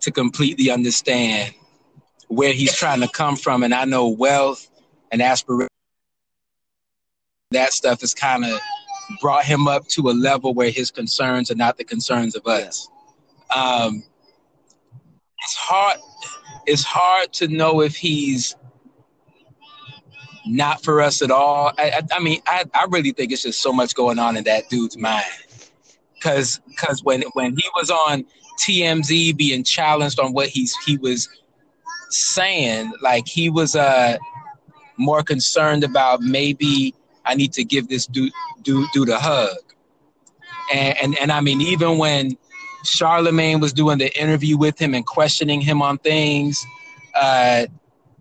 to 0.00 0.10
completely 0.10 0.70
understand 0.70 1.54
where 2.28 2.52
he's 2.52 2.76
trying 2.76 3.00
to 3.00 3.08
come 3.08 3.34
from, 3.34 3.62
and 3.62 3.72
I 3.72 3.86
know 3.86 4.08
wealth 4.08 4.68
and 5.10 5.22
aspiration, 5.22 5.70
that 7.52 7.72
stuff 7.72 8.02
has 8.02 8.12
kind 8.12 8.44
of 8.44 8.60
brought 9.22 9.46
him 9.46 9.68
up 9.68 9.86
to 9.88 10.10
a 10.10 10.12
level 10.12 10.52
where 10.52 10.70
his 10.70 10.90
concerns 10.90 11.50
are 11.50 11.54
not 11.54 11.78
the 11.78 11.84
concerns 11.84 12.36
of 12.36 12.46
us. 12.46 12.90
Yeah. 13.54 13.62
Um, 13.62 14.02
it's 15.42 15.54
hard 15.54 15.98
it's 16.66 16.82
hard 16.82 17.32
to 17.34 17.48
know 17.48 17.80
if 17.80 17.96
he's 17.96 18.56
not 20.46 20.82
for 20.82 21.00
us 21.00 21.22
at 21.22 21.30
all. 21.30 21.72
I, 21.78 21.90
I, 21.90 22.02
I, 22.12 22.20
mean, 22.20 22.40
I, 22.46 22.64
I 22.74 22.86
really 22.88 23.12
think 23.12 23.32
it's 23.32 23.42
just 23.42 23.60
so 23.60 23.72
much 23.72 23.94
going 23.94 24.18
on 24.18 24.36
in 24.36 24.44
that 24.44 24.68
dude's 24.68 24.96
mind. 24.96 25.24
Cause, 26.22 26.60
cause 26.76 27.04
when 27.04 27.22
when 27.34 27.54
he 27.56 27.64
was 27.76 27.90
on 27.90 28.24
TMZ 28.66 29.36
being 29.36 29.62
challenged 29.62 30.18
on 30.18 30.32
what 30.32 30.48
he's 30.48 30.74
he 30.84 30.96
was 30.96 31.28
saying, 32.08 32.92
like 33.02 33.28
he 33.28 33.50
was 33.50 33.76
uh 33.76 34.16
more 34.96 35.22
concerned 35.22 35.84
about 35.84 36.22
maybe 36.22 36.94
I 37.26 37.34
need 37.34 37.52
to 37.52 37.64
give 37.64 37.88
this 37.88 38.06
dude 38.06 38.32
dude, 38.62 38.88
dude 38.92 39.10
a 39.10 39.18
hug. 39.18 39.56
And, 40.72 40.96
and 41.02 41.18
and 41.18 41.32
I 41.32 41.40
mean, 41.42 41.60
even 41.60 41.98
when 41.98 42.36
Charlemagne 42.88 43.60
was 43.60 43.72
doing 43.72 43.98
the 43.98 44.16
interview 44.20 44.56
with 44.56 44.80
him 44.80 44.94
and 44.94 45.06
questioning 45.06 45.60
him 45.60 45.82
on 45.82 45.98
things. 45.98 46.64
Uh, 47.14 47.66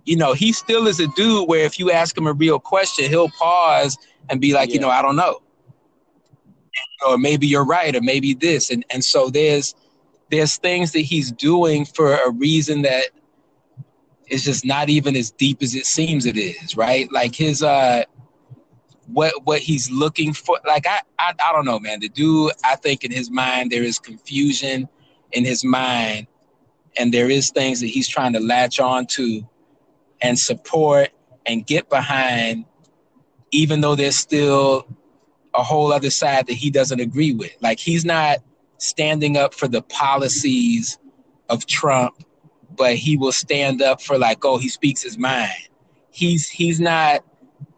you 0.06 0.16
know, 0.16 0.34
he 0.34 0.54
still 0.54 0.88
is 0.88 1.00
a 1.00 1.08
dude 1.10 1.48
where 1.48 1.66
if 1.66 1.80
you 1.80 1.92
ask 1.92 2.18
him 2.18 2.28
a 2.28 2.34
real 2.34 2.60
question, 2.60 3.10
he'll 3.10 3.30
pause 3.30 3.98
and 4.30 4.40
be 4.40 4.54
like, 4.54 4.70
yeah. 4.70 4.76
you 4.76 4.80
know, 4.80 4.90
I 4.90 5.02
don't 5.02 5.16
know. 5.16 5.42
Or 7.08 7.18
maybe 7.18 7.48
you're 7.48 7.66
right, 7.66 7.96
or 7.96 8.02
maybe 8.02 8.34
this. 8.34 8.70
And 8.70 8.86
and 8.90 9.04
so 9.04 9.30
there's 9.30 9.76
there's 10.32 10.58
things 10.58 10.92
that 10.94 11.02
he's 11.02 11.32
doing 11.32 11.86
for 11.86 12.16
a 12.16 12.32
reason 12.32 12.82
that 12.84 13.06
is 14.28 14.44
just 14.44 14.66
not 14.66 14.90
even 14.90 15.16
as 15.16 15.32
deep 15.32 15.62
as 15.62 15.76
it 15.76 15.86
seems 15.86 16.26
it 16.26 16.38
is, 16.38 16.76
right? 16.76 17.12
Like 17.12 17.36
his 17.36 17.62
uh 17.62 18.04
what 19.08 19.34
what 19.46 19.60
he's 19.60 19.90
looking 19.92 20.34
for. 20.34 20.60
Like 20.66 20.88
I, 20.88 21.02
I 21.20 21.34
I 21.40 21.52
don't 21.52 21.66
know, 21.66 21.80
man. 21.80 22.00
The 22.00 22.10
dude, 22.10 22.52
I 22.64 22.76
think 22.76 23.04
in 23.04 23.12
his 23.12 23.30
mind 23.30 23.72
there 23.72 23.84
is 23.84 24.00
confusion 24.00 24.88
in 25.32 25.46
his 25.46 25.64
mind, 25.64 26.28
and 26.98 27.14
there 27.14 27.30
is 27.30 27.52
things 27.52 27.80
that 27.82 27.88
he's 27.88 28.08
trying 28.08 28.34
to 28.34 28.40
latch 28.40 28.80
on 28.80 29.06
to 29.08 29.48
and 30.22 30.38
support 30.38 31.10
and 31.46 31.66
get 31.66 31.90
behind, 31.90 32.66
even 33.52 33.82
though 33.82 33.96
there's 33.96 34.18
still 34.18 34.88
a 35.54 35.64
whole 35.64 35.94
other 35.94 36.10
side 36.10 36.48
that 36.48 36.54
he 36.54 36.70
doesn't 36.70 37.00
agree 37.00 37.34
with. 37.34 37.52
Like 37.62 37.80
he's 37.80 38.06
not 38.06 38.40
standing 38.78 39.38
up 39.38 39.54
for 39.54 39.68
the 39.68 39.82
policies 39.84 40.98
of 41.50 41.66
Trump, 41.66 42.16
but 42.76 42.96
he 42.96 43.18
will 43.18 43.32
stand 43.32 43.82
up 43.82 44.02
for 44.02 44.18
like, 44.18 44.44
oh, 44.44 44.58
he 44.58 44.70
speaks 44.70 45.02
his 45.02 45.18
mind. 45.18 45.52
He's 46.12 46.50
he's 46.50 46.80
not 46.80 47.24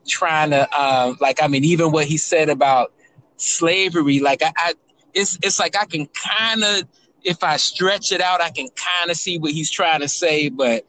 trying 0.08 0.52
to 0.52 0.68
uh, 0.72 1.16
like 1.20 1.42
I 1.42 1.48
mean, 1.48 1.64
even 1.64 1.92
what 1.92 2.06
he 2.06 2.18
said 2.18 2.50
about 2.50 2.94
slavery, 3.38 4.20
like 4.20 4.42
I, 4.44 4.52
I 4.56 4.74
it's 5.14 5.38
it's 5.44 5.60
like 5.60 5.76
I 5.76 5.86
can 5.86 6.08
kind 6.08 6.64
of 6.64 6.84
if 7.24 7.44
I 7.44 7.58
stretch 7.58 8.12
it 8.12 8.22
out, 8.22 8.42
I 8.42 8.50
can 8.50 8.70
kind 8.70 9.12
of 9.12 9.18
see 9.18 9.38
what 9.38 9.52
he's 9.52 9.72
trying 9.72 10.02
to 10.02 10.08
say, 10.08 10.50
but 10.50 10.86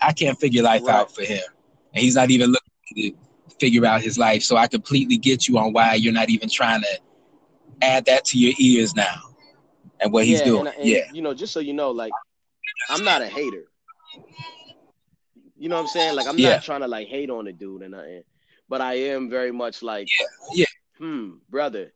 I 0.00 0.12
can't 0.12 0.38
figure 0.38 0.62
life 0.62 0.82
right. 0.84 0.94
out 0.96 1.14
for 1.14 1.22
him, 1.22 1.42
and 1.94 2.02
he's 2.02 2.16
not 2.16 2.30
even 2.30 2.52
looking 2.52 3.16
to 3.48 3.54
figure 3.58 3.86
out 3.86 4.02
his 4.02 4.18
life. 4.18 4.42
So 4.42 4.56
I 4.56 4.66
completely 4.66 5.16
get 5.16 5.48
you 5.48 5.58
on 5.58 5.72
why 5.72 5.94
you're 5.94 6.12
not 6.12 6.28
even 6.28 6.48
trying 6.48 6.82
to 6.82 6.98
add 7.80 8.06
that 8.06 8.24
to 8.26 8.38
your 8.38 8.52
ears 8.58 8.94
now, 8.94 9.20
and 10.00 10.12
what 10.12 10.26
he's 10.26 10.42
doing. 10.42 10.66
And, 10.66 10.76
and, 10.76 10.88
yeah, 10.88 11.10
you 11.12 11.22
know, 11.22 11.34
just 11.34 11.52
so 11.52 11.60
you 11.60 11.72
know, 11.72 11.90
like 11.90 12.12
I'm 12.90 13.04
not 13.04 13.22
a 13.22 13.26
hater. 13.26 13.64
You 15.62 15.68
know 15.68 15.76
what 15.76 15.82
I'm 15.82 15.86
saying? 15.88 16.16
Like 16.16 16.26
I'm 16.26 16.36
Yeah. 16.36 16.48
not 16.48 16.62
trying 16.62 16.80
to 16.80 16.88
like 16.88 17.06
hate 17.06 17.30
on 17.30 17.44
the 17.44 17.52
dude 17.52 17.82
and 17.82 17.92
nothing, 17.92 18.24
but 18.68 18.80
I 18.80 18.94
am 18.94 19.30
very 19.30 19.52
much 19.52 19.80
like, 19.82 20.08
yeah. 20.18 20.26
yeah. 20.52 20.66
hmm, 20.98 21.34
brother. 21.48 21.92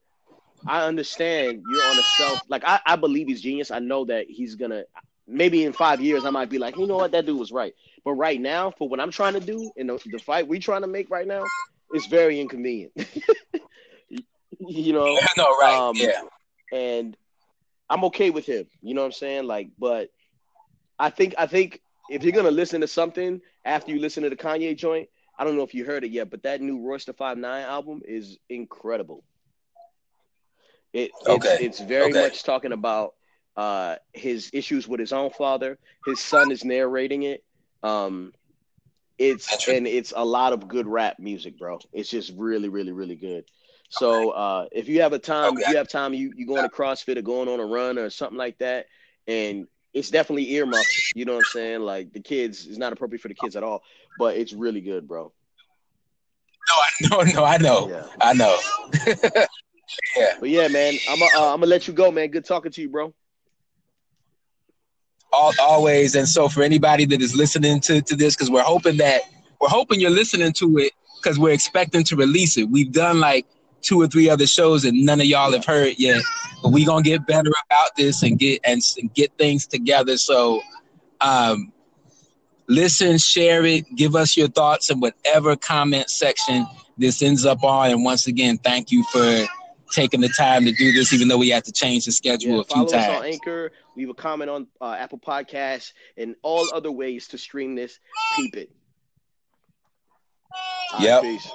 I 0.67 0.87
understand 0.87 1.65
you're 1.67 1.85
on 1.85 1.99
a 1.99 2.03
self. 2.05 2.41
Like 2.49 2.63
I, 2.65 2.81
I 2.87 2.97
believe 2.97 3.27
he's 3.27 3.43
genius. 3.43 3.73
I 3.73 3.81
know 3.81 4.05
that 4.05 4.27
he's 4.29 4.55
gonna. 4.55 4.85
Maybe 5.27 5.65
in 5.65 5.73
five 5.73 6.01
years, 6.01 6.25
I 6.25 6.31
might 6.31 6.49
be 6.49 6.59
like, 6.59 6.77
you 6.77 6.87
know 6.87 6.99
what, 6.99 7.11
that 7.11 7.27
dude 7.27 7.39
was 7.39 7.51
right. 7.51 7.75
But 8.05 8.13
right 8.13 8.41
now, 8.41 8.71
for 8.71 8.89
what 8.89 9.01
I'm 9.01 9.11
trying 9.11 9.35
to 9.35 9.41
do 9.41 9.73
and 9.77 9.89
the, 9.91 10.01
the 10.07 10.21
fight 10.21 10.47
we 10.47 10.61
trying 10.61 10.83
to 10.83 10.87
make 10.87 11.11
right 11.11 11.27
now, 11.27 11.45
it's 11.91 12.07
very 12.07 12.41
inconvenient. 12.41 12.93
you 14.61 14.93
know, 14.93 15.19
no, 15.37 15.45
right, 15.59 15.89
um, 15.89 15.97
yeah, 15.97 16.23
and 16.71 17.17
I'm 17.91 18.05
okay 18.05 18.31
with 18.31 18.47
him. 18.47 18.67
You 18.83 18.95
know 18.95 19.01
what 19.03 19.07
I'm 19.07 19.13
saying? 19.13 19.45
Like, 19.47 19.71
but 19.79 20.11
I 20.99 21.11
think 21.11 21.35
I 21.39 21.47
think 21.47 21.81
if 22.09 22.23
you're 22.23 22.33
gonna 22.33 22.51
listen 22.51 22.81
to 22.83 22.89
something 22.89 23.41
after 23.67 23.93
you 23.93 24.01
listen 24.01 24.25
to 24.25 24.31
the 24.31 24.37
Kanye 24.37 24.77
joint, 24.77 25.11
I 25.39 25.45
don't 25.45 25.57
know 25.57 25.65
if 25.65 25.75
you 25.75 25.85
heard 25.85 26.05
it 26.05 26.13
yet, 26.13 26.31
but 26.31 26.45
that 26.45 26.63
new 26.63 26.81
Royce 26.81 27.07
da 27.07 27.13
5'9" 27.13 27.65
album 27.65 28.03
is 28.07 28.39
incredible. 28.49 29.25
It 30.93 31.13
it's, 31.27 31.47
Okay. 31.47 31.57
it's 31.61 31.81
very 31.81 32.11
Okay. 32.11 32.21
much 32.21 32.45
talking 32.45 32.73
about 32.73 33.15
uh 33.57 33.97
his 34.15 34.51
issues 34.55 34.89
with 34.89 35.01
his 35.01 35.13
own 35.13 35.31
father. 35.31 35.79
His 36.05 36.21
son 36.21 36.51
is 36.53 36.65
narrating 36.65 37.23
it. 37.25 37.45
Um 37.83 38.33
it's 39.19 39.69
and 39.69 39.87
it's 39.87 40.13
a 40.17 40.25
lot 40.25 40.53
of 40.53 40.69
good 40.69 40.87
rap 40.87 41.19
music, 41.19 41.59
bro. 41.59 41.81
It's 41.93 42.11
just 42.11 42.33
really, 42.37 42.69
really, 42.69 42.93
really 42.93 43.17
good. 43.17 43.45
So 43.89 44.31
uh 44.31 44.67
if 44.73 44.89
you 44.89 45.03
have 45.03 45.13
a 45.13 45.19
time, 45.19 45.59
if 45.59 45.69
you 45.69 45.77
have 45.77 45.89
time, 45.89 46.15
you 46.15 46.33
you 46.35 46.47
going 46.47 46.65
to 46.65 46.71
CrossFit 46.71 47.17
or 47.19 47.23
going 47.23 47.49
on 47.49 47.61
a 47.61 47.67
run 47.67 47.99
or 47.99 48.11
something 48.11 48.39
like 48.39 48.59
that, 48.59 48.87
and 49.27 49.67
it's 49.97 50.11
definitely 50.11 50.53
earmuffs. 50.53 51.13
You 51.15 51.25
know 51.25 51.33
what 51.33 51.39
I'm 51.39 51.45
saying? 51.45 51.81
Like 51.81 52.13
the 52.13 52.21
kids, 52.21 52.67
it's 52.67 52.77
not 52.77 52.93
appropriate 52.93 53.23
for 53.23 53.29
the 53.29 53.35
kids 53.35 53.57
at 53.57 53.63
all, 53.63 53.83
but 54.19 54.37
it's 54.37 54.53
really 54.53 54.83
good, 54.83 55.09
bro. 55.09 55.33
no, 57.01 57.19
I 57.19 57.25
know, 57.25 57.33
no, 57.33 57.45
I 57.45 57.57
know, 57.59 57.89
Yeah. 57.89 58.07
I 58.21 58.33
know. 58.35 58.59
Yeah, 60.17 60.35
but 60.41 60.49
yeah, 60.49 60.67
man, 60.67 60.99
I'm 61.09 61.23
uh, 61.23 61.27
I'm 61.27 61.61
gonna 61.61 61.67
let 61.67 61.87
you 61.87 61.95
go, 61.95 62.11
man. 62.11 62.29
Good 62.29 62.45
talking 62.45 62.73
to 62.73 62.83
you, 62.83 62.89
bro. 62.89 63.15
Al 65.33 65.53
always. 65.61 66.17
And 66.17 66.29
so 66.29 66.49
for 66.49 66.63
anybody 66.65 67.05
that 67.05 67.23
is 67.23 67.37
listening 67.37 67.79
to, 67.83 68.03
to 68.03 68.17
this, 68.17 68.35
because 68.35 68.51
we're 68.51 68.65
hoping 68.65 68.97
that 68.97 69.23
we're 69.61 69.69
hoping 69.69 70.01
you're 70.01 70.11
listening 70.11 70.53
to 70.55 70.79
it 70.79 70.93
because 71.23 71.39
we're 71.39 71.53
expecting 71.53 72.03
to 72.05 72.17
release 72.17 72.59
it. 72.59 72.65
We've 72.65 72.91
done 72.91 73.21
like 73.21 73.47
two 73.87 74.01
or 74.01 74.07
three 74.07 74.29
other 74.29 74.47
shows 74.47 74.83
that 74.83 74.93
none 74.95 75.21
of 75.21 75.27
y'all 75.27 75.53
have 75.53 75.65
heard 75.65 75.95
yet. 75.99 76.23
But 76.63 76.73
we 76.73 76.85
gonna 76.85 77.03
get 77.03 77.27
better 77.27 77.51
about 77.71 77.97
this 77.97 78.23
and 78.23 78.39
get 78.39 78.61
and, 78.65 78.81
and 79.01 79.13
get 79.15 79.33
things 79.39 79.67
together. 79.67 80.17
So 80.17 80.63
um 81.21 81.73
listen, 82.69 83.19
share 83.19 83.65
it, 83.65 83.85
give 83.95 84.17
us 84.17 84.37
your 84.37 84.49
thoughts 84.49 84.91
in 84.91 85.01
whatever 85.01 85.57
comment 85.57 86.11
section 86.11 86.67
this 86.99 87.23
ends 87.23 87.45
up 87.45 87.63
on. 87.63 87.91
And 87.91 88.05
once 88.05 88.27
again, 88.27 88.59
thank 88.59 88.91
you 88.91 89.05
for 89.13 89.47
taking 89.93 90.21
the 90.21 90.29
time 90.29 90.65
to 90.65 90.73
do 90.73 90.93
this, 90.93 91.13
even 91.13 91.29
though 91.29 91.39
we 91.39 91.51
had 91.51 91.65
to 91.65 91.73
change 91.73 92.07
the 92.07 92.13
schedule 92.13 92.55
Yeah, 92.55 92.61
a 92.61 92.65
few 92.65 92.75
follow 92.75 92.87
us 92.87 93.09
on 93.09 93.15
times. 93.15 93.27
Anchor, 93.27 93.73
leave 93.97 94.09
a 94.09 94.15
comment 94.15 94.51
on 94.51 94.67
uh, 94.81 94.93
Apple 94.99 95.19
Podcasts, 95.19 95.93
and 96.17 96.35
all 96.43 96.69
other 96.73 96.91
ways 96.91 97.29
to 97.29 97.39
stream 97.39 97.75
this. 97.75 97.99
Keep 98.37 98.57
it. 98.57 98.71
Right, 100.95 101.03
Yep. 101.03 101.23
peace. 101.23 101.53